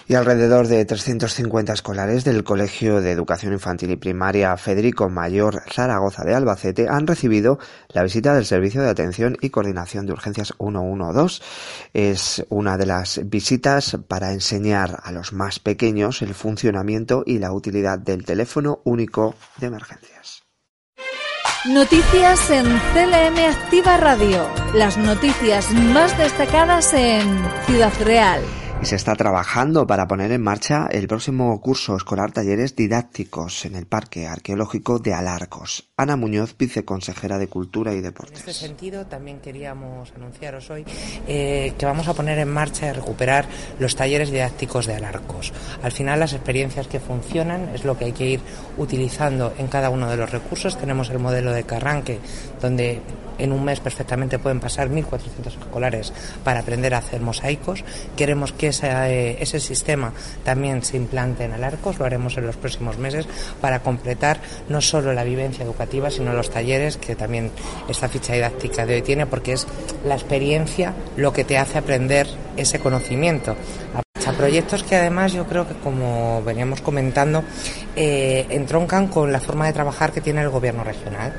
y 0.08 0.14
alrededor 0.14 0.68
de 0.68 0.84
350 0.84 1.72
escolares 1.72 2.24
del 2.24 2.44
Colegio 2.44 3.00
de 3.00 3.10
Educación 3.10 3.52
Infantil 3.52 3.90
y 3.90 3.96
Primaria 3.96 4.56
Federico 4.56 5.08
Mayor 5.08 5.62
Zaragoza 5.72 6.22
de 6.24 6.34
Albacete 6.34 6.88
han 6.88 7.06
recibido 7.06 7.58
la 7.88 8.02
visita 8.02 8.34
del 8.34 8.46
Servicio 8.46 8.82
de 8.82 8.90
Atención 8.90 9.36
y 9.40 9.50
Coordinación 9.50 10.06
de 10.06 10.12
Urgencias 10.12 10.54
112. 10.58 11.42
Es 11.92 12.46
una 12.48 12.76
de 12.76 12.86
las 12.86 13.20
visitas 13.24 13.98
para 14.06 14.32
enseñar 14.32 15.00
a 15.02 15.10
los 15.10 15.32
más 15.32 15.58
pequeños 15.58 16.22
el 16.22 16.34
funcionamiento 16.34 17.24
y 17.26 17.38
la 17.38 17.52
utilidad 17.52 17.98
del 17.98 18.24
teléfono 18.24 18.80
único 18.84 19.34
de 19.58 19.66
emergencias. 19.66 20.44
Noticias 21.64 22.50
en 22.50 22.64
CLM 22.64 23.38
Activa 23.50 23.96
Radio. 23.96 24.48
Las 24.72 24.96
noticias 24.96 25.72
más 25.72 26.16
destacadas 26.16 26.94
en 26.94 27.24
Ciudad 27.66 27.92
Real 28.04 28.40
y 28.82 28.86
se 28.86 28.96
está 28.96 29.14
trabajando 29.14 29.86
para 29.86 30.06
poner 30.06 30.32
en 30.32 30.42
marcha 30.42 30.86
el 30.90 31.08
próximo 31.08 31.60
curso 31.60 31.96
escolar 31.96 32.32
talleres 32.32 32.76
didácticos 32.76 33.64
en 33.64 33.74
el 33.74 33.86
Parque 33.86 34.26
Arqueológico 34.26 34.98
de 34.98 35.14
Alarcos. 35.14 35.88
Ana 35.96 36.16
Muñoz, 36.16 36.56
viceconsejera 36.58 37.38
de 37.38 37.48
Cultura 37.48 37.94
y 37.94 38.00
Deportes. 38.00 38.42
En 38.42 38.48
este 38.48 38.52
sentido, 38.52 39.06
también 39.06 39.40
queríamos 39.40 40.12
anunciaros 40.14 40.70
hoy 40.70 40.84
eh, 41.26 41.72
que 41.78 41.86
vamos 41.86 42.08
a 42.08 42.14
poner 42.14 42.38
en 42.38 42.52
marcha 42.52 42.88
y 42.88 42.92
recuperar 42.92 43.46
los 43.78 43.96
talleres 43.96 44.30
didácticos 44.30 44.86
de 44.86 44.94
Alarcos. 44.94 45.52
Al 45.82 45.92
final, 45.92 46.20
las 46.20 46.34
experiencias 46.34 46.86
que 46.86 47.00
funcionan 47.00 47.70
es 47.74 47.84
lo 47.84 47.96
que 47.96 48.06
hay 48.06 48.12
que 48.12 48.26
ir 48.26 48.40
utilizando 48.76 49.54
en 49.58 49.68
cada 49.68 49.90
uno 49.90 50.10
de 50.10 50.16
los 50.16 50.30
recursos. 50.30 50.78
Tenemos 50.78 51.10
el 51.10 51.18
modelo 51.18 51.52
de 51.52 51.64
Carranque, 51.64 52.20
donde 52.60 53.00
en 53.38 53.52
un 53.52 53.64
mes 53.64 53.80
perfectamente 53.80 54.38
pueden 54.38 54.60
pasar 54.60 54.88
1.400 54.88 55.58
escolares 55.58 56.12
para 56.44 56.60
aprender 56.60 56.94
a 56.94 56.98
hacer 56.98 57.20
mosaicos. 57.20 57.84
Queremos 58.16 58.52
que 58.52 58.70
eh, 58.82 59.36
ese 59.40 59.60
sistema 59.60 60.12
también 60.44 60.82
se 60.82 60.96
implante 60.96 61.44
en 61.44 61.52
Alarcos, 61.52 61.98
lo 61.98 62.04
haremos 62.04 62.36
en 62.36 62.46
los 62.46 62.56
próximos 62.56 62.98
meses 62.98 63.26
para 63.60 63.80
completar 63.80 64.40
no 64.68 64.80
solo 64.80 65.12
la 65.12 65.24
vivencia 65.24 65.64
educativa, 65.64 66.10
sino 66.10 66.32
los 66.32 66.50
talleres 66.50 66.96
que 66.96 67.16
también 67.16 67.50
esta 67.88 68.08
ficha 68.08 68.34
didáctica 68.34 68.86
de 68.86 68.94
hoy 68.94 69.02
tiene, 69.02 69.26
porque 69.26 69.52
es 69.52 69.66
la 70.04 70.14
experiencia 70.14 70.94
lo 71.16 71.32
que 71.32 71.44
te 71.44 71.58
hace 71.58 71.78
aprender 71.78 72.26
ese 72.56 72.78
conocimiento 72.78 73.56
proyectos 74.36 74.82
que 74.82 74.96
además 74.96 75.32
yo 75.32 75.46
creo 75.46 75.66
que 75.66 75.74
como 75.74 76.42
veníamos 76.42 76.80
comentando 76.80 77.42
eh, 77.96 78.46
entroncan 78.50 79.08
con 79.08 79.32
la 79.32 79.40
forma 79.40 79.66
de 79.66 79.72
trabajar 79.72 80.12
que 80.12 80.20
tiene 80.20 80.42
el 80.42 80.50
gobierno 80.50 80.84
regional. 80.84 81.32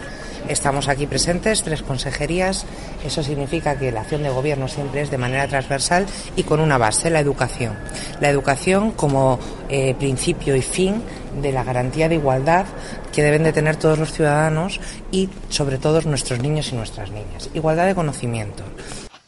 Estamos 0.47 0.87
aquí 0.87 1.07
presentes, 1.07 1.63
tres 1.63 1.81
consejerías. 1.81 2.65
Eso 3.05 3.23
significa 3.23 3.77
que 3.77 3.91
la 3.91 4.01
acción 4.01 4.23
de 4.23 4.29
gobierno 4.29 4.67
siempre 4.67 5.01
es 5.01 5.11
de 5.11 5.17
manera 5.17 5.47
transversal 5.47 6.05
y 6.35 6.43
con 6.43 6.59
una 6.59 6.77
base, 6.77 7.09
la 7.09 7.19
educación. 7.19 7.75
La 8.19 8.29
educación 8.29 8.91
como 8.91 9.39
eh, 9.69 9.95
principio 9.95 10.55
y 10.55 10.61
fin 10.61 11.01
de 11.41 11.51
la 11.51 11.63
garantía 11.63 12.09
de 12.09 12.15
igualdad 12.15 12.65
que 13.13 13.23
deben 13.23 13.43
de 13.43 13.53
tener 13.53 13.75
todos 13.75 13.99
los 13.99 14.11
ciudadanos 14.11 14.79
y 15.11 15.29
sobre 15.49 15.77
todo 15.77 16.01
nuestros 16.01 16.39
niños 16.39 16.71
y 16.71 16.75
nuestras 16.75 17.11
niñas. 17.11 17.49
Igualdad 17.53 17.87
de 17.87 17.95
conocimiento. 17.95 18.63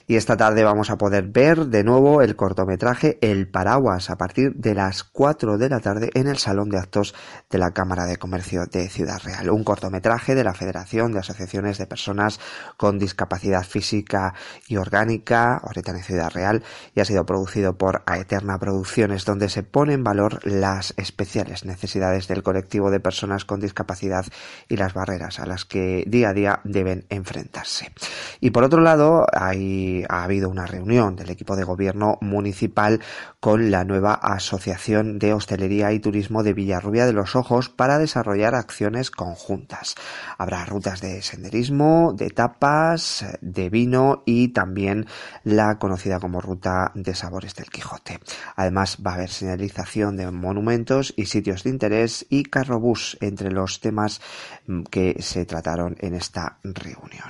Y 0.10 0.16
esta 0.16 0.38
tarde 0.38 0.64
vamos 0.64 0.90
a 0.90 0.98
poder 0.98 1.28
ver 1.28 1.68
de 1.68 1.84
nuevo 1.84 2.24
el 2.24 2.36
cortometraje 2.36 3.20
El 3.22 3.48
Paraguas 3.48 4.10
a 4.10 4.18
partir 4.18 4.56
de 4.56 4.74
las 4.74 5.04
4 5.04 5.60
de 5.60 5.70
la 5.70 5.82
tarde 5.82 6.10
en 6.16 6.26
el 6.26 6.40
Salón 6.40 6.70
de 6.70 6.80
Actos 6.80 7.14
de 7.48 7.60
la 7.60 7.74
Cámara 7.74 8.08
de 8.08 8.18
Comercio 8.18 8.66
de 8.66 8.90
Ciudad 8.90 9.22
Real. 9.24 9.52
Un 9.52 9.64
cortometraje 9.64 10.34
de 10.34 10.44
la 10.44 10.56
Federación 10.56 11.12
de 11.12 11.20
Asociaciones 11.20 11.78
de 11.78 11.86
Personas 11.86 12.40
con 12.76 12.98
Discapacidad 12.98 13.64
Física 13.64 14.34
y 14.68 14.78
Orgánica, 14.78 15.58
ahorita 15.58 15.92
en 15.92 16.02
Ciudad 16.02 16.32
Real, 16.32 16.64
y 16.96 17.02
ha 17.02 17.06
sido 17.06 17.28
producido 17.28 17.78
por 17.78 18.02
Aeterna 18.08 18.58
Producciones, 18.58 19.26
donde 19.26 19.48
se 19.48 19.62
pone 19.62 19.94
en 19.94 20.04
valor 20.04 20.40
las 20.44 20.96
especiales 20.98 21.66
necesidades 21.66 22.28
del 22.28 22.42
colectivo 22.42 22.90
de 22.90 23.00
personas 23.00 23.46
con 23.46 23.60
discapacidad 23.60 24.26
y 24.70 24.78
las 24.78 24.96
barreras 24.96 25.40
a 25.40 25.46
las 25.46 25.66
que 25.66 26.04
día 26.08 26.30
a 26.30 26.34
día 26.34 26.62
deben 26.64 27.06
enfrentarse. 27.10 27.94
Y 28.40 28.50
por 28.50 28.64
otro 28.64 28.82
lado, 28.82 29.28
hay 29.32 29.99
ha 30.08 30.24
habido 30.24 30.50
una 30.50 30.66
reunión 30.66 31.16
del 31.16 31.30
equipo 31.30 31.56
de 31.56 31.64
gobierno 31.64 32.18
municipal 32.22 33.02
con 33.40 33.72
la 33.72 33.84
nueva 33.84 34.14
Asociación 34.14 35.20
de 35.20 35.34
Hostelería 35.34 35.92
y 35.92 36.00
Turismo 36.00 36.44
de 36.44 36.54
Villarrubia 36.54 37.06
de 37.06 37.14
los 37.14 37.36
Ojos 37.36 37.70
para 37.70 37.98
desarrollar 37.98 38.56
acciones 38.56 39.12
conjuntas. 39.12 39.96
Habrá 40.38 40.66
rutas 40.66 41.02
de 41.02 41.22
senderismo, 41.22 42.14
de 42.14 42.30
tapas, 42.30 43.26
de 43.42 43.70
vino 43.70 44.24
y 44.26 44.50
también 44.50 45.08
la 45.44 45.80
conocida 45.80 46.20
como 46.20 46.42
ruta 46.42 46.92
de 46.96 47.16
sabores 47.16 47.56
del 47.56 47.70
Quijote. 47.70 48.20
Además 48.56 48.98
va 49.06 49.12
a 49.12 49.16
haber 49.16 49.30
señalización 49.30 50.18
de 50.18 50.30
monumentos 50.32 51.14
y 51.16 51.26
sitios 51.26 51.64
de 51.64 51.72
interés 51.72 52.26
y 52.30 52.44
carrobús 52.44 53.18
entre 53.22 53.52
los 53.52 53.80
temas 53.80 54.22
que 54.90 55.18
se 55.20 55.46
trataron 55.46 55.96
en 56.00 56.16
esta 56.16 56.60
reunión. 56.64 57.30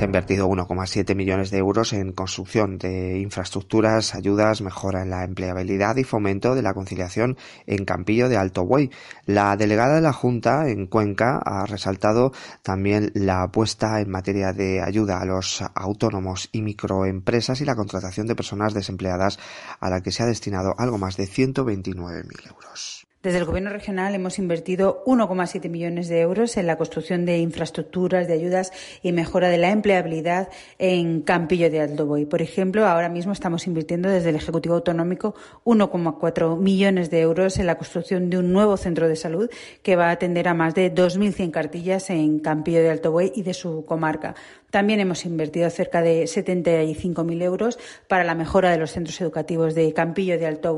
Se 0.00 0.04
ha 0.04 0.06
invertido 0.06 0.48
1,7 0.48 1.14
millones 1.14 1.50
de 1.50 1.58
euros 1.58 1.92
en 1.92 2.12
construcción 2.12 2.78
de 2.78 3.18
infraestructuras, 3.18 4.14
ayudas, 4.14 4.62
mejora 4.62 5.02
en 5.02 5.10
la 5.10 5.24
empleabilidad 5.24 5.96
y 5.96 6.04
fomento 6.04 6.54
de 6.54 6.62
la 6.62 6.72
conciliación 6.72 7.36
en 7.66 7.84
Campillo 7.84 8.30
de 8.30 8.38
Alto 8.38 8.64
Buey. 8.64 8.90
La 9.26 9.54
delegada 9.58 9.96
de 9.96 10.00
la 10.00 10.14
Junta 10.14 10.70
en 10.70 10.86
Cuenca 10.86 11.38
ha 11.44 11.66
resaltado 11.66 12.32
también 12.62 13.12
la 13.12 13.42
apuesta 13.42 14.00
en 14.00 14.08
materia 14.08 14.54
de 14.54 14.80
ayuda 14.80 15.20
a 15.20 15.26
los 15.26 15.62
autónomos 15.74 16.48
y 16.50 16.62
microempresas 16.62 17.60
y 17.60 17.66
la 17.66 17.76
contratación 17.76 18.26
de 18.26 18.36
personas 18.36 18.72
desempleadas 18.72 19.38
a 19.80 19.90
la 19.90 20.00
que 20.00 20.12
se 20.12 20.22
ha 20.22 20.26
destinado 20.26 20.74
algo 20.78 20.96
más 20.96 21.18
de 21.18 21.24
129.000 21.24 22.48
euros. 22.48 22.99
Desde 23.22 23.36
el 23.36 23.44
Gobierno 23.44 23.68
regional 23.68 24.14
hemos 24.14 24.38
invertido 24.38 25.04
1,7 25.04 25.68
millones 25.68 26.08
de 26.08 26.20
euros 26.20 26.56
en 26.56 26.66
la 26.66 26.78
construcción 26.78 27.26
de 27.26 27.36
infraestructuras, 27.36 28.26
de 28.26 28.32
ayudas 28.32 28.72
y 29.02 29.12
mejora 29.12 29.50
de 29.50 29.58
la 29.58 29.68
empleabilidad 29.68 30.48
en 30.78 31.20
Campillo 31.20 31.70
de 31.70 31.82
Altoboy. 31.82 32.24
Por 32.24 32.40
ejemplo, 32.40 32.86
ahora 32.86 33.10
mismo 33.10 33.32
estamos 33.32 33.66
invirtiendo 33.66 34.08
desde 34.08 34.30
el 34.30 34.36
Ejecutivo 34.36 34.76
Autonómico 34.76 35.34
1,4 35.66 36.56
millones 36.56 37.10
de 37.10 37.20
euros 37.20 37.58
en 37.58 37.66
la 37.66 37.76
construcción 37.76 38.30
de 38.30 38.38
un 38.38 38.54
nuevo 38.54 38.78
centro 38.78 39.06
de 39.06 39.16
salud 39.16 39.50
que 39.82 39.96
va 39.96 40.06
a 40.06 40.12
atender 40.12 40.48
a 40.48 40.54
más 40.54 40.74
de 40.74 40.90
2.100 40.90 41.50
cartillas 41.50 42.08
en 42.08 42.38
Campillo 42.38 42.80
de 42.80 42.88
Altoboy 42.88 43.32
y 43.34 43.42
de 43.42 43.52
su 43.52 43.84
comarca. 43.84 44.34
También 44.70 45.00
hemos 45.00 45.26
invertido 45.26 45.68
cerca 45.68 46.00
de 46.00 46.22
75.000 46.24 47.42
euros 47.42 47.78
para 48.06 48.22
la 48.22 48.36
mejora 48.36 48.70
de 48.70 48.78
los 48.78 48.92
centros 48.92 49.20
educativos 49.20 49.74
de 49.74 49.92
Campillo 49.92 50.38
de 50.38 50.46
Alto 50.46 50.70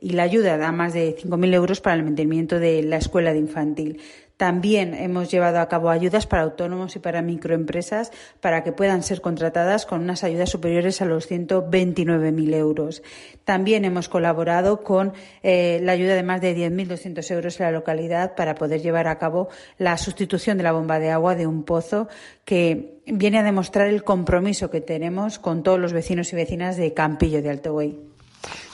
y 0.00 0.10
la 0.10 0.22
ayuda 0.22 0.54
a 0.66 0.72
más 0.72 0.94
de 0.94 1.14
5.000 1.14 1.54
euros 1.54 1.80
para 1.84 1.96
el 1.96 2.02
mantenimiento 2.02 2.58
de 2.58 2.82
la 2.82 2.96
escuela 2.96 3.32
de 3.32 3.38
infantil. 3.38 4.00
También 4.36 4.94
hemos 4.94 5.30
llevado 5.30 5.60
a 5.60 5.68
cabo 5.68 5.90
ayudas 5.90 6.26
para 6.26 6.42
autónomos 6.42 6.96
y 6.96 6.98
para 6.98 7.22
microempresas 7.22 8.10
para 8.40 8.64
que 8.64 8.72
puedan 8.72 9.04
ser 9.04 9.20
contratadas 9.20 9.86
con 9.86 10.00
unas 10.00 10.24
ayudas 10.24 10.50
superiores 10.50 11.00
a 11.00 11.04
los 11.04 11.30
129.000 11.30 12.54
euros. 12.54 13.04
También 13.44 13.84
hemos 13.84 14.08
colaborado 14.08 14.82
con 14.82 15.12
eh, 15.44 15.78
la 15.84 15.92
ayuda 15.92 16.16
de 16.16 16.24
más 16.24 16.40
de 16.40 16.56
10.200 16.56 17.30
euros 17.30 17.60
en 17.60 17.66
la 17.66 17.72
localidad 17.72 18.34
para 18.34 18.56
poder 18.56 18.82
llevar 18.82 19.06
a 19.06 19.18
cabo 19.18 19.50
la 19.78 19.96
sustitución 19.98 20.56
de 20.56 20.64
la 20.64 20.72
bomba 20.72 20.98
de 20.98 21.10
agua 21.12 21.36
de 21.36 21.46
un 21.46 21.62
pozo 21.62 22.08
que 22.44 22.98
viene 23.06 23.38
a 23.38 23.44
demostrar 23.44 23.86
el 23.86 24.02
compromiso 24.02 24.68
que 24.68 24.80
tenemos 24.80 25.38
con 25.38 25.62
todos 25.62 25.78
los 25.78 25.92
vecinos 25.92 26.32
y 26.32 26.36
vecinas 26.36 26.76
de 26.76 26.92
Campillo 26.92 27.40
de 27.40 27.50
Alto. 27.50 27.78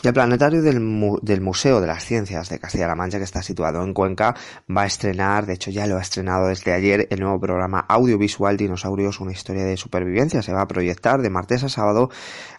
El 0.02 0.14
planetario 0.14 0.62
del, 0.62 0.80
del, 1.20 1.40
Museo 1.42 1.80
de 1.80 1.86
las 1.86 2.04
Ciencias 2.04 2.48
de 2.48 2.58
Castilla-La 2.58 2.94
Mancha, 2.94 3.18
que 3.18 3.24
está 3.24 3.42
situado 3.42 3.82
en 3.82 3.92
Cuenca, 3.92 4.34
va 4.74 4.82
a 4.82 4.86
estrenar, 4.86 5.44
de 5.44 5.52
hecho 5.52 5.70
ya 5.70 5.86
lo 5.86 5.98
ha 5.98 6.00
estrenado 6.00 6.48
desde 6.48 6.72
ayer, 6.72 7.06
el 7.10 7.20
nuevo 7.20 7.38
programa 7.38 7.84
audiovisual 7.86 8.56
Dinosaurios, 8.56 9.20
una 9.20 9.32
historia 9.32 9.64
de 9.64 9.76
supervivencia. 9.76 10.40
Se 10.40 10.54
va 10.54 10.62
a 10.62 10.68
proyectar 10.68 11.20
de 11.20 11.28
martes 11.28 11.64
a 11.64 11.68
sábado 11.68 12.08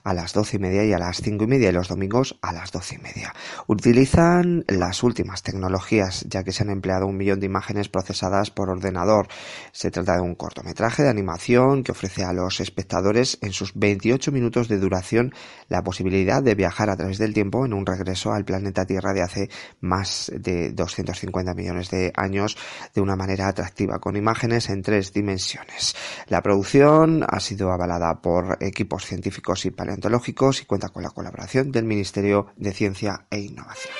a 0.03 0.13
las 0.13 0.33
doce 0.33 0.57
y 0.57 0.59
media 0.59 0.83
y 0.83 0.93
a 0.93 0.99
las 0.99 1.17
cinco 1.21 1.45
y 1.45 1.47
media 1.47 1.69
y 1.69 1.71
los 1.71 1.87
domingos 1.87 2.37
a 2.41 2.53
las 2.53 2.71
doce 2.71 2.95
y 2.95 2.97
media. 2.99 3.33
Utilizan 3.67 4.63
las 4.67 5.03
últimas 5.03 5.43
tecnologías, 5.43 6.25
ya 6.29 6.43
que 6.43 6.51
se 6.51 6.63
han 6.63 6.69
empleado 6.69 7.07
un 7.07 7.17
millón 7.17 7.39
de 7.39 7.45
imágenes 7.45 7.89
procesadas 7.89 8.51
por 8.51 8.69
ordenador. 8.69 9.27
Se 9.71 9.91
trata 9.91 10.15
de 10.15 10.21
un 10.21 10.35
cortometraje 10.35 11.03
de 11.03 11.09
animación 11.09 11.83
que 11.83 11.91
ofrece 11.91 12.23
a 12.23 12.33
los 12.33 12.59
espectadores 12.59 13.37
en 13.41 13.51
sus 13.51 13.73
28 13.73 14.31
minutos 14.31 14.67
de 14.67 14.77
duración 14.77 15.33
la 15.67 15.83
posibilidad 15.83 16.43
de 16.43 16.55
viajar 16.55 16.89
a 16.89 16.95
través 17.01 17.17
del 17.17 17.33
tiempo 17.33 17.65
en 17.65 17.73
un 17.73 17.83
regreso 17.83 18.31
al 18.31 18.45
planeta 18.45 18.85
Tierra 18.85 19.13
de 19.13 19.23
hace 19.23 19.49
más 19.79 20.31
de 20.35 20.71
250 20.71 21.55
millones 21.55 21.89
de 21.89 22.13
años 22.15 22.55
de 22.93 23.01
una 23.01 23.15
manera 23.15 23.47
atractiva, 23.47 23.99
con 23.99 24.15
imágenes 24.15 24.69
en 24.69 24.83
tres 24.83 25.11
dimensiones. 25.11 25.95
La 26.27 26.43
producción 26.43 27.25
ha 27.27 27.39
sido 27.39 27.71
avalada 27.71 28.21
por 28.21 28.57
equipos 28.61 29.05
científicos 29.05 29.65
y 29.65 29.71
paleontológicos 29.71 30.61
y 30.61 30.65
cuenta 30.65 30.89
con 30.89 31.01
la 31.01 31.09
colaboración 31.09 31.71
del 31.71 31.85
Ministerio 31.85 32.47
de 32.55 32.71
Ciencia 32.71 33.25
e 33.31 33.39
Innovación. 33.39 33.93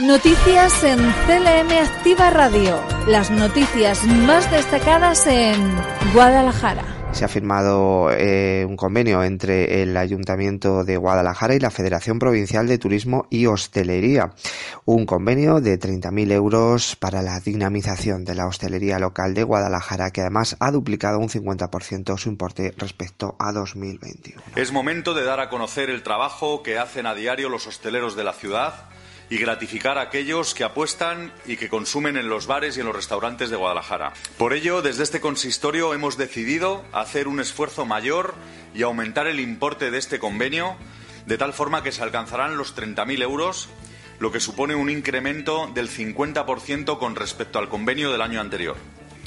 Noticias 0.00 0.82
en 0.82 0.98
CLM 0.98 1.72
Activa 1.80 2.30
Radio. 2.30 2.80
Las 3.06 3.30
noticias 3.30 4.04
más 4.04 4.50
destacadas 4.50 5.26
en 5.28 5.60
Guadalajara 6.12 6.97
se 7.12 7.24
ha 7.24 7.28
firmado 7.28 8.10
eh, 8.10 8.64
un 8.68 8.76
convenio 8.76 9.22
entre 9.22 9.82
el 9.82 9.96
Ayuntamiento 9.96 10.84
de 10.84 10.96
Guadalajara 10.96 11.54
y 11.54 11.58
la 11.58 11.70
Federación 11.70 12.18
Provincial 12.18 12.68
de 12.68 12.78
Turismo 12.78 13.26
y 13.30 13.46
Hostelería. 13.46 14.32
Un 14.84 15.06
convenio 15.06 15.60
de 15.60 15.78
30.000 15.78 16.32
euros 16.32 16.96
para 16.96 17.22
la 17.22 17.40
dinamización 17.40 18.24
de 18.24 18.34
la 18.34 18.46
hostelería 18.46 18.98
local 18.98 19.34
de 19.34 19.42
Guadalajara, 19.42 20.10
que 20.10 20.20
además 20.20 20.56
ha 20.60 20.70
duplicado 20.70 21.18
un 21.18 21.28
50% 21.28 22.18
su 22.18 22.28
importe 22.28 22.72
respecto 22.76 23.36
a 23.38 23.52
2021. 23.52 24.40
Es 24.56 24.72
momento 24.72 25.14
de 25.14 25.24
dar 25.24 25.40
a 25.40 25.48
conocer 25.48 25.90
el 25.90 26.02
trabajo 26.02 26.62
que 26.62 26.78
hacen 26.78 27.06
a 27.06 27.14
diario 27.14 27.48
los 27.48 27.66
hosteleros 27.66 28.16
de 28.16 28.24
la 28.24 28.32
ciudad 28.32 28.88
y 29.30 29.38
gratificar 29.38 29.98
a 29.98 30.02
aquellos 30.02 30.54
que 30.54 30.64
apuestan 30.64 31.32
y 31.46 31.56
que 31.56 31.68
consumen 31.68 32.16
en 32.16 32.28
los 32.28 32.46
bares 32.46 32.76
y 32.76 32.80
en 32.80 32.86
los 32.86 32.96
restaurantes 32.96 33.50
de 33.50 33.56
Guadalajara. 33.56 34.12
Por 34.36 34.52
ello, 34.52 34.82
desde 34.82 35.02
este 35.02 35.20
consistorio 35.20 35.94
hemos 35.94 36.16
decidido 36.16 36.84
hacer 36.92 37.28
un 37.28 37.40
esfuerzo 37.40 37.84
mayor 37.84 38.34
y 38.74 38.82
aumentar 38.82 39.26
el 39.26 39.40
importe 39.40 39.90
de 39.90 39.98
este 39.98 40.18
convenio 40.18 40.76
de 41.26 41.38
tal 41.38 41.52
forma 41.52 41.82
que 41.82 41.92
se 41.92 42.02
alcanzarán 42.02 42.56
los 42.56 42.74
30.000 42.74 43.22
euros, 43.22 43.68
lo 44.18 44.32
que 44.32 44.40
supone 44.40 44.74
un 44.74 44.88
incremento 44.88 45.70
del 45.74 45.90
50% 45.90 46.98
con 46.98 47.16
respecto 47.16 47.58
al 47.58 47.68
convenio 47.68 48.10
del 48.10 48.22
año 48.22 48.40
anterior. 48.40 48.76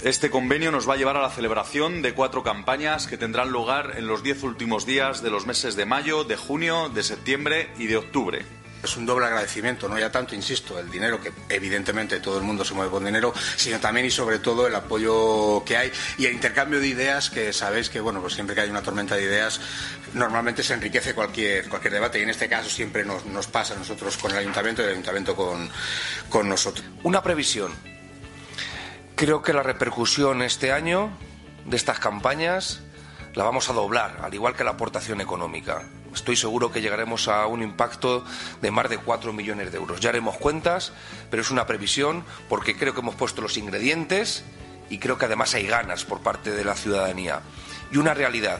Este 0.03 0.31
convenio 0.31 0.72
nos 0.72 0.89
va 0.89 0.96
a 0.96 0.98
llevar 0.98 1.15
a 1.15 1.22
la 1.22 1.29
celebración 1.29 2.01
de 2.01 2.15
cuatro 2.15 2.41
campañas 2.41 3.05
que 3.05 3.17
tendrán 3.17 3.51
lugar 3.51 3.93
en 3.98 4.08
los 4.08 4.24
diez 4.24 4.41
últimos 4.41 4.88
días 4.88 5.22
de 5.22 5.29
los 5.29 5.46
meses 5.46 5.75
de 5.75 5.86
mayo, 5.86 6.24
de 6.24 6.38
junio, 6.38 6.89
de 6.89 7.03
septiembre 7.03 7.70
y 7.77 7.86
de 7.86 7.98
octubre. 7.98 8.60
Es 8.83 8.97
un 8.97 9.05
doble 9.05 9.27
agradecimiento, 9.27 9.88
no 9.88 10.00
ya 10.00 10.11
tanto, 10.11 10.33
insisto, 10.33 10.79
el 10.79 10.89
dinero, 10.89 11.21
que 11.21 11.31
evidentemente 11.50 12.19
todo 12.19 12.38
el 12.38 12.43
mundo 12.43 12.65
se 12.65 12.73
mueve 12.73 12.91
con 12.91 13.05
dinero, 13.05 13.33
sino 13.55 13.79
también 13.79 14.07
y 14.07 14.11
sobre 14.11 14.39
todo 14.39 14.67
el 14.67 14.75
apoyo 14.75 15.63
que 15.65 15.77
hay 15.77 15.91
y 16.17 16.25
el 16.25 16.33
intercambio 16.33 16.79
de 16.79 16.88
ideas, 16.88 17.29
que 17.29 17.53
sabéis 17.53 17.89
que, 17.89 18.00
bueno, 18.00 18.22
pues 18.22 18.33
siempre 18.33 18.55
que 18.55 18.61
hay 18.61 18.70
una 18.70 18.81
tormenta 18.81 19.15
de 19.15 19.24
ideas, 19.24 19.61
normalmente 20.13 20.63
se 20.63 20.74
enriquece 20.74 21.13
cualquier, 21.13 21.70
cualquier 21.70 21.94
debate 21.94 22.20
y 22.20 22.24
en 22.24 22.29
este 22.29 22.50
caso 22.50 22.70
siempre 22.70 23.05
nos, 23.05 23.25
nos 23.25 23.48
pasa 23.48 23.75
a 23.75 23.77
nosotros 23.77 24.17
con 24.17 24.31
el 24.31 24.37
ayuntamiento 24.37 24.81
y 24.81 24.85
el 24.85 24.91
ayuntamiento 24.91 25.35
con, 25.35 25.70
con 26.29 26.50
nosotros. 26.50 26.85
Una 27.03 27.22
previsión. 27.22 27.72
Creo 29.15 29.44
que 29.44 29.53
la 29.53 29.61
repercusión 29.61 30.41
este 30.41 30.72
año 30.72 31.11
de 31.65 31.77
estas 31.77 32.00
campañas 32.00 32.81
la 33.33 33.44
vamos 33.44 33.70
a 33.70 33.74
doblar, 33.74 34.20
al 34.22 34.33
igual 34.33 34.55
que 34.55 34.63
la 34.63 34.72
aportación 34.72 35.22
económica. 35.22 35.83
Estoy 36.13 36.35
seguro 36.35 36.72
que 36.72 36.81
llegaremos 36.81 37.27
a 37.27 37.46
un 37.48 37.63
impacto 37.63 38.25
de 38.61 38.72
más 38.72 38.89
de 38.89 38.98
4 38.98 39.31
millones 39.31 39.72
de 39.72 39.77
euros. 39.77 40.01
Ya 40.01 40.09
haremos 40.09 40.37
cuentas, 40.37 40.91
pero 41.29 41.41
es 41.41 41.51
una 41.51 41.65
previsión 41.65 42.25
porque 42.50 42.75
creo 42.75 42.94
que 42.94 43.00
hemos 43.00 43.15
puesto 43.15 43.41
los 43.41 43.57
ingredientes 43.57 44.44
y 44.89 45.00
creo 45.00 45.17
que 45.17 45.25
además 45.25 45.53
hay 45.53 45.67
ganas 45.67 46.03
por 46.03 46.20
parte 46.20 46.51
de 46.51 46.65
la 46.65 46.75
ciudadanía. 46.75 47.41
Y 47.91 47.98
una 47.98 48.13
realidad. 48.13 48.59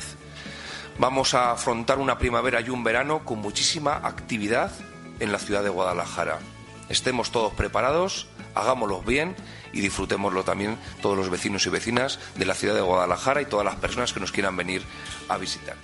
Vamos 0.97 1.34
a 1.34 1.51
afrontar 1.51 1.99
una 1.99 2.17
primavera 2.17 2.62
y 2.62 2.69
un 2.69 2.84
verano 2.84 3.25
con 3.25 3.39
muchísima 3.39 3.95
actividad 3.95 4.71
en 5.19 5.31
la 5.31 5.39
ciudad 5.39 5.63
de 5.63 5.69
Guadalajara. 5.69 6.39
Estemos 6.91 7.32
todos 7.32 7.54
preparados, 7.54 8.27
hagámoslo 8.54 9.01
bien 9.01 9.34
y 9.71 9.80
disfrutémoslo 9.80 10.43
también 10.43 10.77
todos 11.01 11.15
los 11.17 11.30
vecinos 11.30 11.65
y 11.65 11.69
vecinas 11.69 12.19
de 12.36 12.45
la 12.45 12.54
ciudad 12.54 12.75
de 12.75 12.82
Guadalajara 12.82 13.41
y 13.41 13.45
todas 13.45 13.65
las 13.65 13.75
personas 13.77 14.12
que 14.12 14.19
nos 14.19 14.34
quieran 14.34 14.58
venir 14.58 14.84
a 15.30 15.38
visitar. 15.38 15.77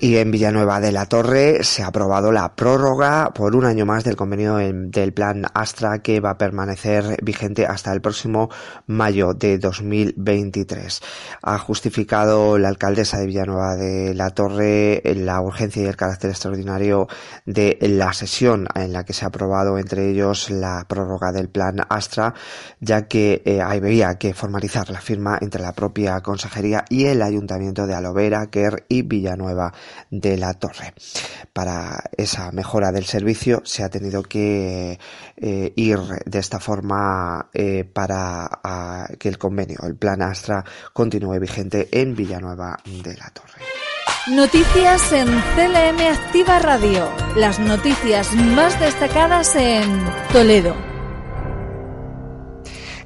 Y 0.00 0.16
en 0.16 0.30
Villanueva 0.30 0.80
de 0.80 0.92
la 0.92 1.06
Torre 1.06 1.64
se 1.64 1.82
ha 1.82 1.86
aprobado 1.86 2.30
la 2.30 2.54
prórroga 2.54 3.32
por 3.34 3.56
un 3.56 3.64
año 3.64 3.86
más 3.86 4.04
del 4.04 4.16
convenio 4.16 4.56
del 4.56 5.14
plan 5.14 5.46
Astra 5.54 6.00
que 6.00 6.20
va 6.20 6.30
a 6.30 6.38
permanecer 6.38 7.16
vigente 7.22 7.64
hasta 7.64 7.92
el 7.92 8.02
próximo 8.02 8.50
mayo 8.86 9.32
de 9.32 9.58
2023. 9.58 11.00
Ha 11.42 11.58
justificado 11.58 12.58
la 12.58 12.68
alcaldesa 12.68 13.18
de 13.18 13.26
Villanueva 13.26 13.76
de 13.76 14.14
la 14.14 14.30
Torre 14.30 15.00
la 15.04 15.40
urgencia 15.40 15.82
y 15.82 15.86
el 15.86 15.96
carácter 15.96 16.30
extraordinario 16.30 17.08
de 17.46 17.78
la 17.80 18.12
sesión 18.12 18.66
en 18.74 18.92
la 18.92 19.04
que 19.04 19.12
se 19.12 19.24
ha 19.24 19.28
aprobado 19.28 19.78
entre 19.78 20.10
ellos 20.10 20.50
la 20.50 20.84
prórroga 20.88 21.32
del 21.32 21.48
plan 21.48 21.76
Astra, 21.88 22.34
ya 22.80 23.06
que 23.06 23.42
eh, 23.46 23.62
había 23.62 24.16
que 24.16 24.34
formalizar 24.34 24.90
la 24.90 25.00
firma 25.00 25.38
entre 25.40 25.62
la 25.62 25.72
propia 25.72 26.20
consejería 26.20 26.84
y 26.90 27.06
el 27.06 27.22
ayuntamiento 27.22 27.86
de 27.86 27.94
Alovera, 27.94 28.48
Quer 28.50 28.84
y 28.88 29.02
Villanueva 29.02 29.72
de 30.10 30.36
la 30.36 30.54
torre. 30.54 30.94
Para 31.52 32.04
esa 32.16 32.50
mejora 32.52 32.92
del 32.92 33.04
servicio 33.04 33.62
se 33.64 33.82
ha 33.82 33.88
tenido 33.88 34.22
que 34.22 34.98
eh, 35.36 35.72
ir 35.76 35.98
de 36.24 36.38
esta 36.38 36.60
forma 36.60 37.48
eh, 37.52 37.84
para 37.84 39.08
que 39.18 39.28
el 39.28 39.38
convenio, 39.38 39.78
el 39.84 39.96
plan 39.96 40.22
Astra, 40.22 40.64
continúe 40.92 41.38
vigente 41.38 41.88
en 41.92 42.14
Villanueva 42.14 42.78
de 42.84 43.16
la 43.16 43.30
Torre. 43.30 43.62
Noticias 44.28 45.12
en 45.12 45.26
CLM 45.26 46.00
Activa 46.12 46.58
Radio. 46.58 47.10
Las 47.36 47.58
noticias 47.58 48.32
más 48.34 48.78
destacadas 48.80 49.54
en 49.56 50.02
Toledo. 50.32 50.93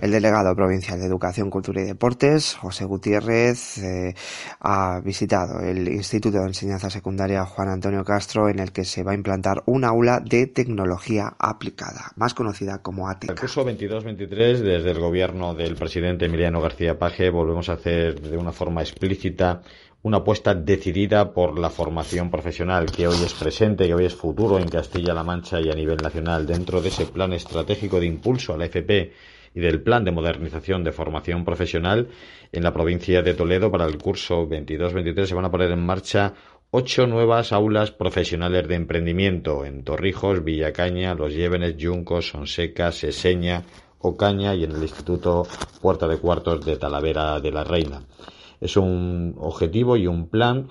El 0.00 0.12
delegado 0.12 0.54
provincial 0.54 1.00
de 1.00 1.06
Educación, 1.06 1.50
Cultura 1.50 1.82
y 1.82 1.84
Deportes, 1.84 2.54
José 2.54 2.84
Gutiérrez, 2.84 3.78
eh, 3.78 4.14
ha 4.60 5.00
visitado 5.00 5.58
el 5.58 5.88
Instituto 5.88 6.38
de 6.38 6.46
Enseñanza 6.46 6.88
Secundaria 6.88 7.44
Juan 7.44 7.68
Antonio 7.68 8.04
Castro, 8.04 8.48
en 8.48 8.60
el 8.60 8.70
que 8.70 8.84
se 8.84 9.02
va 9.02 9.10
a 9.10 9.14
implantar 9.14 9.64
un 9.66 9.84
aula 9.84 10.20
de 10.20 10.46
tecnología 10.46 11.34
aplicada, 11.36 12.12
más 12.14 12.32
conocida 12.32 12.80
como 12.80 13.08
ATECA. 13.08 13.32
El 13.32 13.40
curso 13.40 13.66
22-23, 13.66 14.58
desde 14.58 14.90
el 14.92 15.00
gobierno 15.00 15.54
del 15.54 15.74
presidente 15.74 16.26
Emiliano 16.26 16.60
García 16.60 16.96
Paje, 16.96 17.30
volvemos 17.30 17.68
a 17.68 17.72
hacer 17.72 18.20
de 18.20 18.36
una 18.36 18.52
forma 18.52 18.82
explícita 18.82 19.62
una 20.02 20.18
apuesta 20.18 20.54
decidida 20.54 21.32
por 21.32 21.58
la 21.58 21.70
formación 21.70 22.30
profesional 22.30 22.86
que 22.86 23.08
hoy 23.08 23.16
es 23.24 23.34
presente, 23.34 23.88
que 23.88 23.94
hoy 23.94 24.04
es 24.04 24.14
futuro 24.14 24.60
en 24.60 24.68
Castilla-La 24.68 25.24
Mancha 25.24 25.60
y 25.60 25.70
a 25.70 25.74
nivel 25.74 25.96
nacional 25.96 26.46
dentro 26.46 26.80
de 26.80 26.88
ese 26.88 27.06
plan 27.06 27.32
estratégico 27.32 27.98
de 27.98 28.06
impulso 28.06 28.54
a 28.54 28.58
la 28.58 28.66
FP 28.66 29.12
y 29.54 29.60
del 29.60 29.82
Plan 29.82 30.04
de 30.04 30.12
Modernización 30.12 30.84
de 30.84 30.92
Formación 30.92 31.44
Profesional 31.44 32.08
en 32.52 32.62
la 32.62 32.72
provincia 32.72 33.22
de 33.22 33.34
Toledo 33.34 33.70
para 33.70 33.86
el 33.86 33.98
curso 33.98 34.48
22-23 34.48 35.26
se 35.26 35.34
van 35.34 35.44
a 35.44 35.50
poner 35.50 35.70
en 35.70 35.84
marcha 35.84 36.34
ocho 36.70 37.06
nuevas 37.06 37.52
aulas 37.52 37.90
profesionales 37.90 38.68
de 38.68 38.74
emprendimiento 38.74 39.64
en 39.64 39.84
Torrijos, 39.84 40.44
Villacaña, 40.44 41.14
Los 41.14 41.32
Llévenes, 41.32 41.76
Yuncos, 41.76 42.28
Sonseca, 42.28 42.92
Seseña, 42.92 43.64
Ocaña 44.00 44.54
y 44.54 44.64
en 44.64 44.72
el 44.72 44.82
Instituto 44.82 45.46
Puerta 45.80 46.06
de 46.06 46.18
Cuartos 46.18 46.64
de 46.64 46.76
Talavera 46.76 47.40
de 47.40 47.50
la 47.50 47.64
Reina. 47.64 48.02
Es 48.60 48.76
un 48.76 49.34
objetivo 49.38 49.96
y 49.96 50.06
un 50.06 50.28
plan 50.28 50.68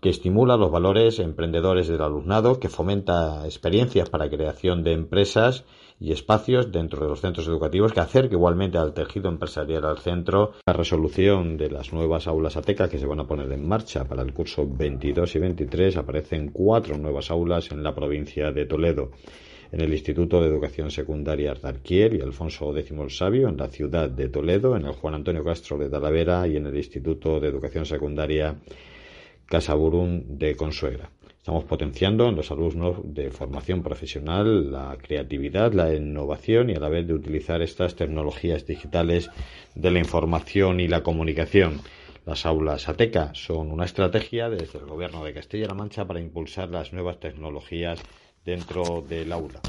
que 0.00 0.08
estimula 0.08 0.56
los 0.56 0.70
valores 0.70 1.18
emprendedores 1.18 1.88
del 1.88 2.02
alumnado, 2.02 2.58
que 2.58 2.68
fomenta 2.68 3.44
experiencias 3.44 4.10
para 4.10 4.28
creación 4.30 4.82
de 4.82 4.92
empresas 4.92 5.64
y 6.00 6.12
espacios 6.12 6.70
dentro 6.72 7.02
de 7.02 7.08
los 7.08 7.20
centros 7.20 7.46
educativos, 7.46 7.92
que 7.92 8.00
acerque 8.00 8.34
igualmente 8.34 8.78
al 8.78 8.94
tejido 8.94 9.28
empresarial 9.28 9.84
al 9.84 9.98
centro. 9.98 10.52
La 10.66 10.72
resolución 10.72 11.56
de 11.56 11.70
las 11.70 11.92
nuevas 11.92 12.26
aulas 12.26 12.56
ATECA 12.56 12.88
que 12.88 12.98
se 12.98 13.06
van 13.06 13.20
a 13.20 13.26
poner 13.26 13.50
en 13.52 13.66
marcha 13.66 14.04
para 14.04 14.22
el 14.22 14.32
curso 14.32 14.66
22 14.68 15.36
y 15.36 15.38
23 15.38 15.96
aparecen 15.96 16.50
cuatro 16.50 16.98
nuevas 16.98 17.30
aulas 17.30 17.70
en 17.70 17.82
la 17.82 17.94
provincia 17.94 18.52
de 18.52 18.66
Toledo 18.66 19.10
en 19.74 19.80
el 19.80 19.92
Instituto 19.92 20.40
de 20.40 20.46
Educación 20.46 20.88
Secundaria 20.92 21.50
Ardarquiel 21.50 22.14
y 22.14 22.20
Alfonso 22.20 22.76
X 22.76 22.92
el 22.92 23.10
Sabio 23.10 23.48
en 23.48 23.56
la 23.56 23.66
ciudad 23.66 24.08
de 24.08 24.28
Toledo, 24.28 24.76
en 24.76 24.84
el 24.84 24.92
Juan 24.92 25.14
Antonio 25.14 25.42
Castro 25.42 25.76
de 25.76 25.90
Talavera 25.90 26.46
y 26.46 26.56
en 26.56 26.66
el 26.66 26.76
Instituto 26.76 27.40
de 27.40 27.48
Educación 27.48 27.84
Secundaria 27.84 28.54
Casaburún 29.46 30.38
de 30.38 30.54
Consuegra. 30.54 31.10
Estamos 31.44 31.64
potenciando 31.64 32.26
en 32.30 32.36
los 32.36 32.50
alumnos 32.50 32.96
de 33.04 33.30
formación 33.30 33.82
profesional 33.82 34.72
la 34.72 34.96
creatividad, 34.96 35.74
la 35.74 35.92
innovación 35.92 36.70
y 36.70 36.74
a 36.74 36.80
la 36.80 36.88
vez 36.88 37.06
de 37.06 37.12
utilizar 37.12 37.60
estas 37.60 37.96
tecnologías 37.96 38.66
digitales 38.66 39.28
de 39.74 39.90
la 39.90 39.98
información 39.98 40.80
y 40.80 40.88
la 40.88 41.02
comunicación. 41.02 41.82
Las 42.24 42.46
aulas 42.46 42.88
ATECA 42.88 43.34
son 43.34 43.72
una 43.72 43.84
estrategia 43.84 44.48
desde 44.48 44.78
el 44.78 44.86
Gobierno 44.86 45.22
de 45.22 45.34
Castilla-La 45.34 45.74
Mancha 45.74 46.06
para 46.06 46.18
impulsar 46.18 46.70
las 46.70 46.94
nuevas 46.94 47.20
tecnologías 47.20 48.00
dentro 48.46 49.04
del 49.06 49.30
aula. 49.30 49.60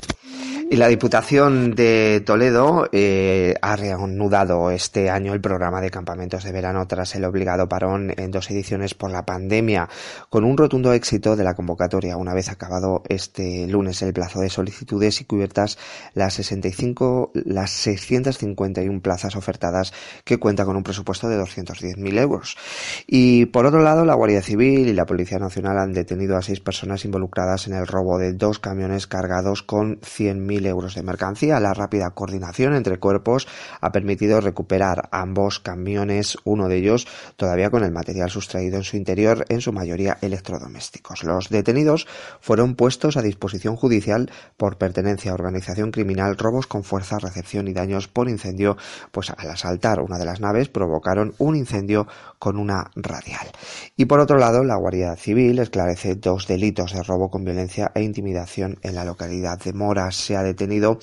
Y 0.67 0.78
la 0.78 0.88
Diputación 0.88 1.75
de 1.75 2.23
Toledo 2.25 2.89
eh, 2.91 3.54
ha 3.62 3.75
reanudado 3.75 4.71
este 4.71 5.12
año 5.12 5.36
el 5.36 5.39
programa 5.39 5.80
de 5.80 5.91
campamentos 5.91 6.43
de 6.43 6.51
verano 6.51 6.88
tras 6.88 7.13
el 7.13 7.23
obligado 7.25 7.69
parón 7.69 8.12
en 8.17 8.32
dos 8.32 8.49
ediciones 8.49 8.95
por 8.95 9.12
la 9.12 9.25
pandemia, 9.25 9.88
con 10.28 10.43
un 10.43 10.58
rotundo 10.58 10.91
éxito 10.91 11.36
de 11.36 11.43
la 11.43 11.54
convocatoria 11.54 12.17
una 12.17 12.34
vez 12.34 12.49
acabado 12.49 13.04
este 13.10 13.67
lunes 13.67 14.01
el 14.01 14.12
plazo 14.12 14.39
de 14.39 14.49
solicitudes 14.49 15.21
y 15.21 15.25
cubiertas 15.25 15.78
las 16.15 16.34
65, 16.34 17.32
las 17.45 17.69
651 17.69 19.01
plazas 19.01 19.36
ofertadas 19.36 19.93
que 20.23 20.39
cuenta 20.39 20.65
con 20.65 20.75
un 20.78 20.84
presupuesto 20.84 21.30
de 21.30 21.39
210.000 21.39 22.19
euros. 22.19 22.58
Y 23.06 23.45
por 23.45 23.67
otro 23.67 23.84
lado, 23.84 24.04
la 24.04 24.15
Guardia 24.15 24.41
Civil 24.41 24.88
y 24.88 24.93
la 24.93 25.06
Policía 25.06 25.38
Nacional 25.38 25.78
han 25.78 25.93
detenido 25.93 26.36
a 26.36 26.41
seis 26.41 26.60
personas 26.60 27.06
involucradas 27.06 27.67
en 27.67 27.75
el 27.75 27.86
robo 27.86 28.17
de 28.17 28.34
dos 28.34 28.58
camiones 28.58 29.06
cargados 29.06 29.62
con 29.62 29.99
100.000 30.01 30.54
euros 30.63 30.93
de 30.93 31.01
mercancía. 31.01 31.59
La 31.59 31.73
rápida 31.73 32.11
coordinación 32.11 32.75
entre 32.75 32.99
cuerpos 32.99 33.47
ha 33.81 33.91
permitido 33.91 34.39
recuperar 34.39 35.09
ambos 35.11 35.59
camiones, 35.59 36.37
uno 36.43 36.69
de 36.69 36.77
ellos 36.77 37.07
todavía 37.35 37.71
con 37.71 37.83
el 37.83 37.91
material 37.91 38.29
sustraído 38.29 38.77
en 38.77 38.83
su 38.83 38.95
interior, 38.97 39.45
en 39.49 39.61
su 39.61 39.73
mayoría 39.73 40.17
electrodomésticos. 40.21 41.23
Los 41.23 41.49
detenidos 41.49 42.07
fueron 42.39 42.75
puestos 42.75 43.17
a 43.17 43.23
disposición 43.23 43.75
judicial 43.75 44.29
por 44.57 44.77
pertenencia 44.77 45.31
a 45.31 45.33
organización 45.33 45.91
criminal, 45.91 46.37
robos 46.37 46.67
con 46.67 46.83
fuerza, 46.83 47.17
recepción 47.17 47.67
y 47.67 47.73
daños 47.73 48.07
por 48.07 48.29
incendio, 48.29 48.77
pues 49.11 49.31
al 49.31 49.49
asaltar 49.49 49.99
una 49.99 50.17
de 50.17 50.25
las 50.25 50.39
naves 50.39 50.69
provocaron 50.69 51.33
un 51.39 51.55
incendio 51.55 52.07
con 52.37 52.57
una 52.57 52.91
radial. 52.95 53.47
Y 53.95 54.05
por 54.05 54.19
otro 54.19 54.37
lado, 54.37 54.63
la 54.63 54.75
Guardia 54.75 55.15
Civil 55.15 55.57
esclarece 55.59 56.15
dos 56.15 56.47
delitos 56.47 56.93
de 56.93 57.01
robo 57.01 57.29
con 57.29 57.43
violencia 57.43 57.91
e 57.95 58.03
intimidación 58.03 58.77
en 58.81 58.95
la 58.95 59.05
localidad 59.05 59.59
de 59.59 59.73
Mora. 59.73 60.11
Se 60.11 60.35
ha 60.35 60.43
detenido 60.45 60.99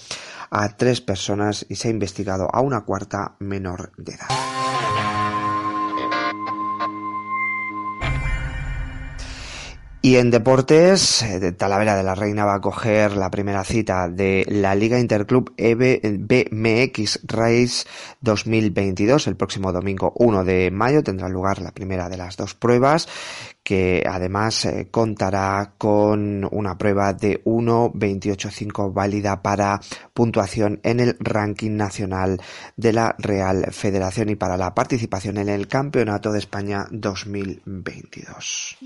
a 0.50 0.76
tres 0.76 1.00
personas 1.00 1.66
y 1.68 1.76
se 1.76 1.88
ha 1.88 1.90
investigado 1.90 2.48
a 2.52 2.60
una 2.60 2.82
cuarta 2.82 3.36
menor 3.38 3.92
de 3.96 4.14
edad. 4.14 4.28
Y 10.04 10.16
en 10.16 10.32
deportes, 10.32 11.22
eh, 11.22 11.52
Talavera 11.52 11.94
de 11.94 12.02
la 12.02 12.16
Reina 12.16 12.44
va 12.44 12.54
a 12.54 12.60
coger 12.60 13.16
la 13.16 13.30
primera 13.30 13.62
cita 13.62 14.08
de 14.08 14.44
la 14.48 14.74
Liga 14.74 14.98
Interclub 14.98 15.54
BMX 15.56 17.20
Race 17.22 17.86
2022. 18.20 19.28
El 19.28 19.36
próximo 19.36 19.70
domingo 19.70 20.12
1 20.16 20.44
de 20.44 20.72
mayo 20.72 21.04
tendrá 21.04 21.28
lugar 21.28 21.62
la 21.62 21.70
primera 21.70 22.08
de 22.08 22.16
las 22.16 22.36
dos 22.36 22.56
pruebas 22.56 23.06
que 23.62 24.02
además 24.08 24.64
eh, 24.64 24.88
contará 24.90 25.74
con 25.78 26.48
una 26.50 26.76
prueba 26.76 27.12
de 27.12 27.42
1.28.5 27.44 28.92
válida 28.92 29.40
para 29.42 29.80
puntuación 30.12 30.80
en 30.82 31.00
el 31.00 31.16
ranking 31.20 31.76
nacional 31.76 32.40
de 32.76 32.92
la 32.92 33.14
Real 33.18 33.66
Federación 33.70 34.30
y 34.30 34.36
para 34.36 34.56
la 34.56 34.74
participación 34.74 35.38
en 35.38 35.48
el 35.48 35.68
Campeonato 35.68 36.32
de 36.32 36.40
España 36.40 36.86
2022. 36.90 38.78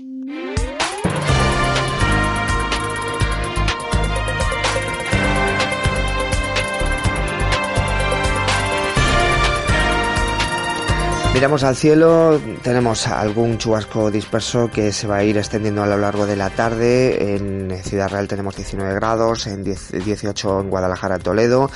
Miramos 11.37 11.63
al 11.63 11.75
cielo, 11.75 12.41
tenemos 12.63 13.05
algún 13.05 13.59
chubasco 13.59 14.09
disperso 14.09 14.71
que 14.73 14.91
se 14.91 15.05
va 15.05 15.17
a 15.17 15.23
ir 15.23 15.37
extendiendo 15.37 15.83
a 15.83 15.85
lo 15.85 15.95
largo 15.95 16.25
de 16.25 16.35
la 16.35 16.49
tarde. 16.49 17.35
En 17.35 17.79
Ciudad 17.83 18.09
Real 18.09 18.27
tenemos 18.27 18.55
19 18.55 18.95
grados, 18.95 19.45
en 19.45 19.63
18 19.63 20.61
en 20.61 20.69
Guadalajara, 20.71 21.19
Toledo, 21.19 21.69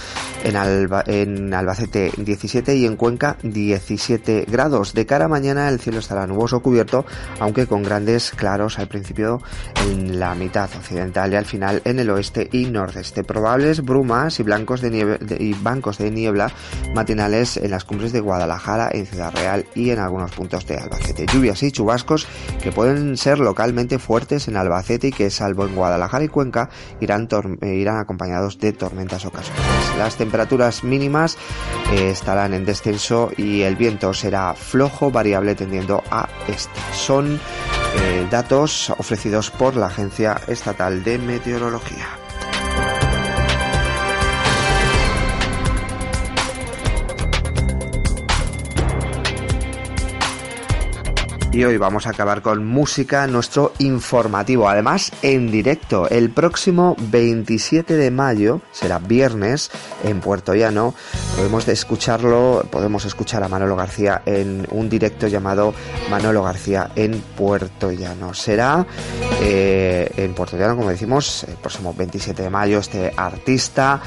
en, 0.44 1.54
Albacete 1.54 2.12
17 2.18 2.76
y 2.76 2.86
en 2.86 2.96
Cuenca 2.96 3.38
17 3.44 4.46
grados. 4.48 4.94
De 4.94 5.06
cara 5.06 5.26
a 5.26 5.28
mañana 5.28 5.70
el 5.70 5.80
cielo 5.80 6.00
estará 6.00 6.28
nuboso 6.28 6.62
cubierto, 6.62 7.06
aunque 7.40 7.68
con 7.68 7.84
grandes 7.84 8.32
claros 8.32 8.80
al 8.80 8.88
principio 8.88 9.42
en 9.88 10.20
la 10.20 10.36
mitad 10.36 10.70
occidental 10.76 11.34
y 11.34 11.36
al 11.36 11.46
final 11.46 11.82
en 11.86 12.00
el 12.00 12.10
oeste 12.10 12.50
y 12.52 12.66
nordeste. 12.66 13.24
Probables 13.24 13.82
brumas 13.82 14.40
y, 14.40 14.44
blancos 14.44 14.82
de 14.82 14.90
nieve, 14.90 15.20
y 15.40 15.54
bancos 15.54 15.98
de 15.98 16.12
niebla 16.12 16.52
matinales 16.94 17.58
en 17.58 17.72
las 17.72 17.84
cumbres 17.84 18.12
de 18.12 18.20
Guadalajara 18.20 18.90
en 18.92 19.06
Ciudad 19.06 19.34
Real 19.34 19.66
y 19.76 19.92
en 19.92 20.00
algunos 20.00 20.32
puntos 20.32 20.66
de 20.66 20.78
Albacete. 20.78 21.26
Lluvias 21.28 21.62
y 21.64 21.72
chubascos 21.72 22.28
que 22.62 22.72
pueden 22.72 23.18
ser 23.18 23.40
localmente 23.40 24.00
fuertes 24.00 24.48
en 24.48 24.58
Albacete 24.58 25.08
y 25.08 25.12
que 25.12 25.30
salvo 25.30 25.66
en 25.66 25.76
Guadalajara 25.76 26.24
y 26.24 26.28
Cuenca 26.28 26.70
irán, 27.00 27.28
eh, 27.62 27.86
acompañados 27.90 28.58
de 28.60 28.74
tormentas 28.74 29.26
ocasionales. 29.26 30.31
Temperaturas 30.32 30.86
mínimas 30.86 31.38
eh, 31.92 32.10
estarán 32.10 32.54
en 32.54 32.64
descenso 32.64 33.32
y 33.36 33.64
el 33.64 33.76
viento 33.76 34.14
será 34.14 34.54
flojo 34.54 35.12
variable 35.12 35.56
tendiendo 35.56 36.02
a 36.10 36.30
este. 36.48 36.80
Son 36.94 37.36
eh, 37.36 38.28
datos 38.32 38.92
ofrecidos 38.92 39.52
por 39.52 39.76
la 39.76 39.88
Agencia 39.88 40.40
Estatal 40.48 41.04
de 41.04 41.18
Meteorología. 41.18 42.21
Y 51.54 51.66
hoy 51.66 51.76
vamos 51.76 52.08
a 52.08 52.12
acabar 52.12 52.42
con 52.42 52.66
música, 52.66 53.28
nuestro 53.28 53.74
informativo, 53.80 54.70
además 54.70 55.12
en 55.22 55.52
directo. 55.52 56.10
El 56.10 56.30
próximo 56.30 56.96
27 56.98 57.96
de 57.98 58.10
mayo, 58.10 58.62
será 58.72 59.00
viernes, 59.00 59.70
en 60.06 60.22
Puerto 60.22 60.56
Llano, 60.56 60.94
podemos 61.36 61.68
escucharlo, 61.68 62.66
podemos 62.72 63.04
escuchar 63.04 63.44
a 63.44 63.50
Manolo 63.50 63.76
García 63.76 64.22
en 64.26 64.66
un 64.72 64.90
directo 64.90 65.28
llamado 65.28 65.74
Manolo 66.10 66.42
García 66.42 66.90
en 66.96 67.20
Puerto 67.36 67.92
Llano. 67.92 68.34
Será 68.34 68.86
eh, 69.44 70.12
en 70.18 70.34
Puerto 70.36 70.56
Llano, 70.56 70.76
como 70.76 70.90
decimos, 70.90 71.46
el 71.46 71.56
próximo 71.56 71.96
27 71.98 72.44
de 72.44 72.50
mayo, 72.52 72.78
este 72.78 73.12
artista 73.18 74.00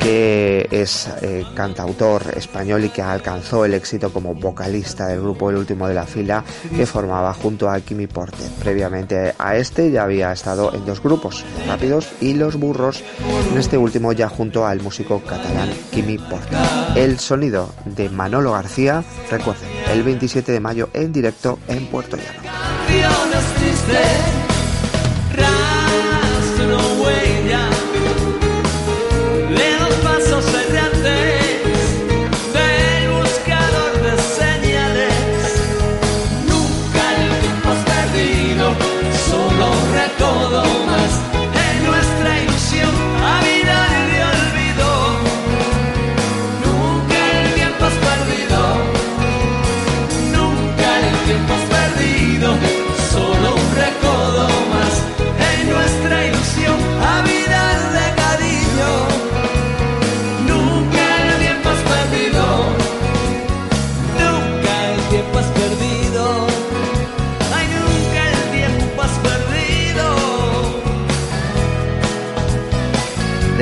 que 0.00 0.68
es 0.70 1.08
eh, 1.22 1.46
cantautor 1.54 2.34
español 2.36 2.84
y 2.84 2.90
que 2.90 3.00
alcanzó 3.00 3.64
el 3.64 3.72
éxito 3.72 4.12
como 4.12 4.34
vocalista 4.34 5.06
del 5.06 5.22
grupo 5.22 5.48
El 5.48 5.56
Último 5.56 5.88
de 5.88 5.94
la 5.94 6.04
Fila, 6.04 6.44
que 6.76 6.84
formaba 6.84 7.32
junto 7.32 7.70
a 7.70 7.80
Kimi 7.80 8.06
Porter. 8.06 8.50
Previamente 8.60 9.34
a 9.38 9.56
este 9.56 9.90
ya 9.90 10.02
había 10.02 10.30
estado 10.32 10.74
en 10.74 10.84
dos 10.84 11.02
grupos, 11.02 11.42
Rápidos 11.66 12.08
y 12.20 12.34
Los 12.34 12.56
Burros, 12.56 13.02
en 13.50 13.56
este 13.58 13.78
último 13.78 14.12
ya 14.12 14.28
junto 14.28 14.66
al 14.66 14.82
músico 14.82 15.22
catalán 15.22 15.70
Kimi 15.90 16.18
Porter. 16.18 16.58
El 16.96 17.18
sonido 17.18 17.70
de 17.86 18.10
Manolo 18.10 18.52
García, 18.52 19.02
recuerden, 19.30 19.70
el 19.90 20.02
27 20.02 20.52
de 20.52 20.60
mayo 20.60 20.90
en 20.92 21.12
directo 21.12 21.58
en 21.68 21.86
Puerto 21.86 22.18
Llano. 22.18 22.42
Solo 25.34 25.81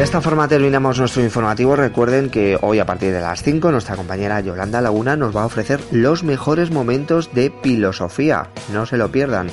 esta 0.03 0.23
forma 0.23 0.49
terminamos 0.49 0.99
nuestro 0.99 1.23
informativo. 1.23 1.77
Recuerden 1.77 2.31
que 2.31 2.57
hoy 2.63 2.79
a 2.79 2.87
partir 2.87 3.13
de 3.13 3.21
las 3.21 3.43
5 3.43 3.71
nuestra 3.71 3.97
compañera 3.97 4.41
Yolanda 4.41 4.81
Laguna 4.81 5.15
nos 5.15 5.37
va 5.37 5.43
a 5.43 5.47
ofrecer 5.47 5.79
los 5.91 6.25
mejores 6.25 6.71
momentos 6.71 7.35
de 7.35 7.53
filosofía. 7.63 8.49
No 8.73 8.87
se 8.87 8.97
lo 8.97 9.13
pierdan. 9.13 9.49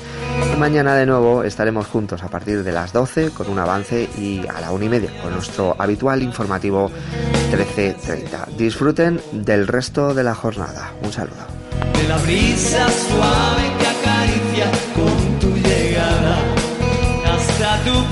Mañana 0.58 0.96
de 0.96 1.06
nuevo 1.06 1.44
estaremos 1.44 1.88
juntos 1.88 2.24
a 2.24 2.30
partir 2.30 2.64
de 2.64 2.72
las 2.72 2.94
12 2.94 3.32
con 3.32 3.50
un 3.50 3.60
avance 3.60 4.08
y 4.18 4.48
a 4.48 4.62
la 4.62 4.72
una 4.72 4.86
y 4.86 4.90
media 4.90 5.12
con 5.22 5.34
nuestro 5.34 5.76
habitual 5.78 6.24
informativo 6.24 6.90
13.30. 7.52 8.48
Disfruten 8.58 9.20
del 9.34 9.68
resto 9.68 10.14
de 10.14 10.24
la 10.24 10.34
jornada. 10.34 10.94
Un 11.04 11.12
saludo. 11.12 11.46
De 11.94 12.08
la 12.08 12.18
brisa 12.20 12.88
suave 12.90 13.64
que 13.80 13.88
acaricia 13.88 14.72
con 14.96 15.40
tu 15.40 15.58
llegada 15.58 16.38
hasta 17.36 17.84
tu 17.84 18.12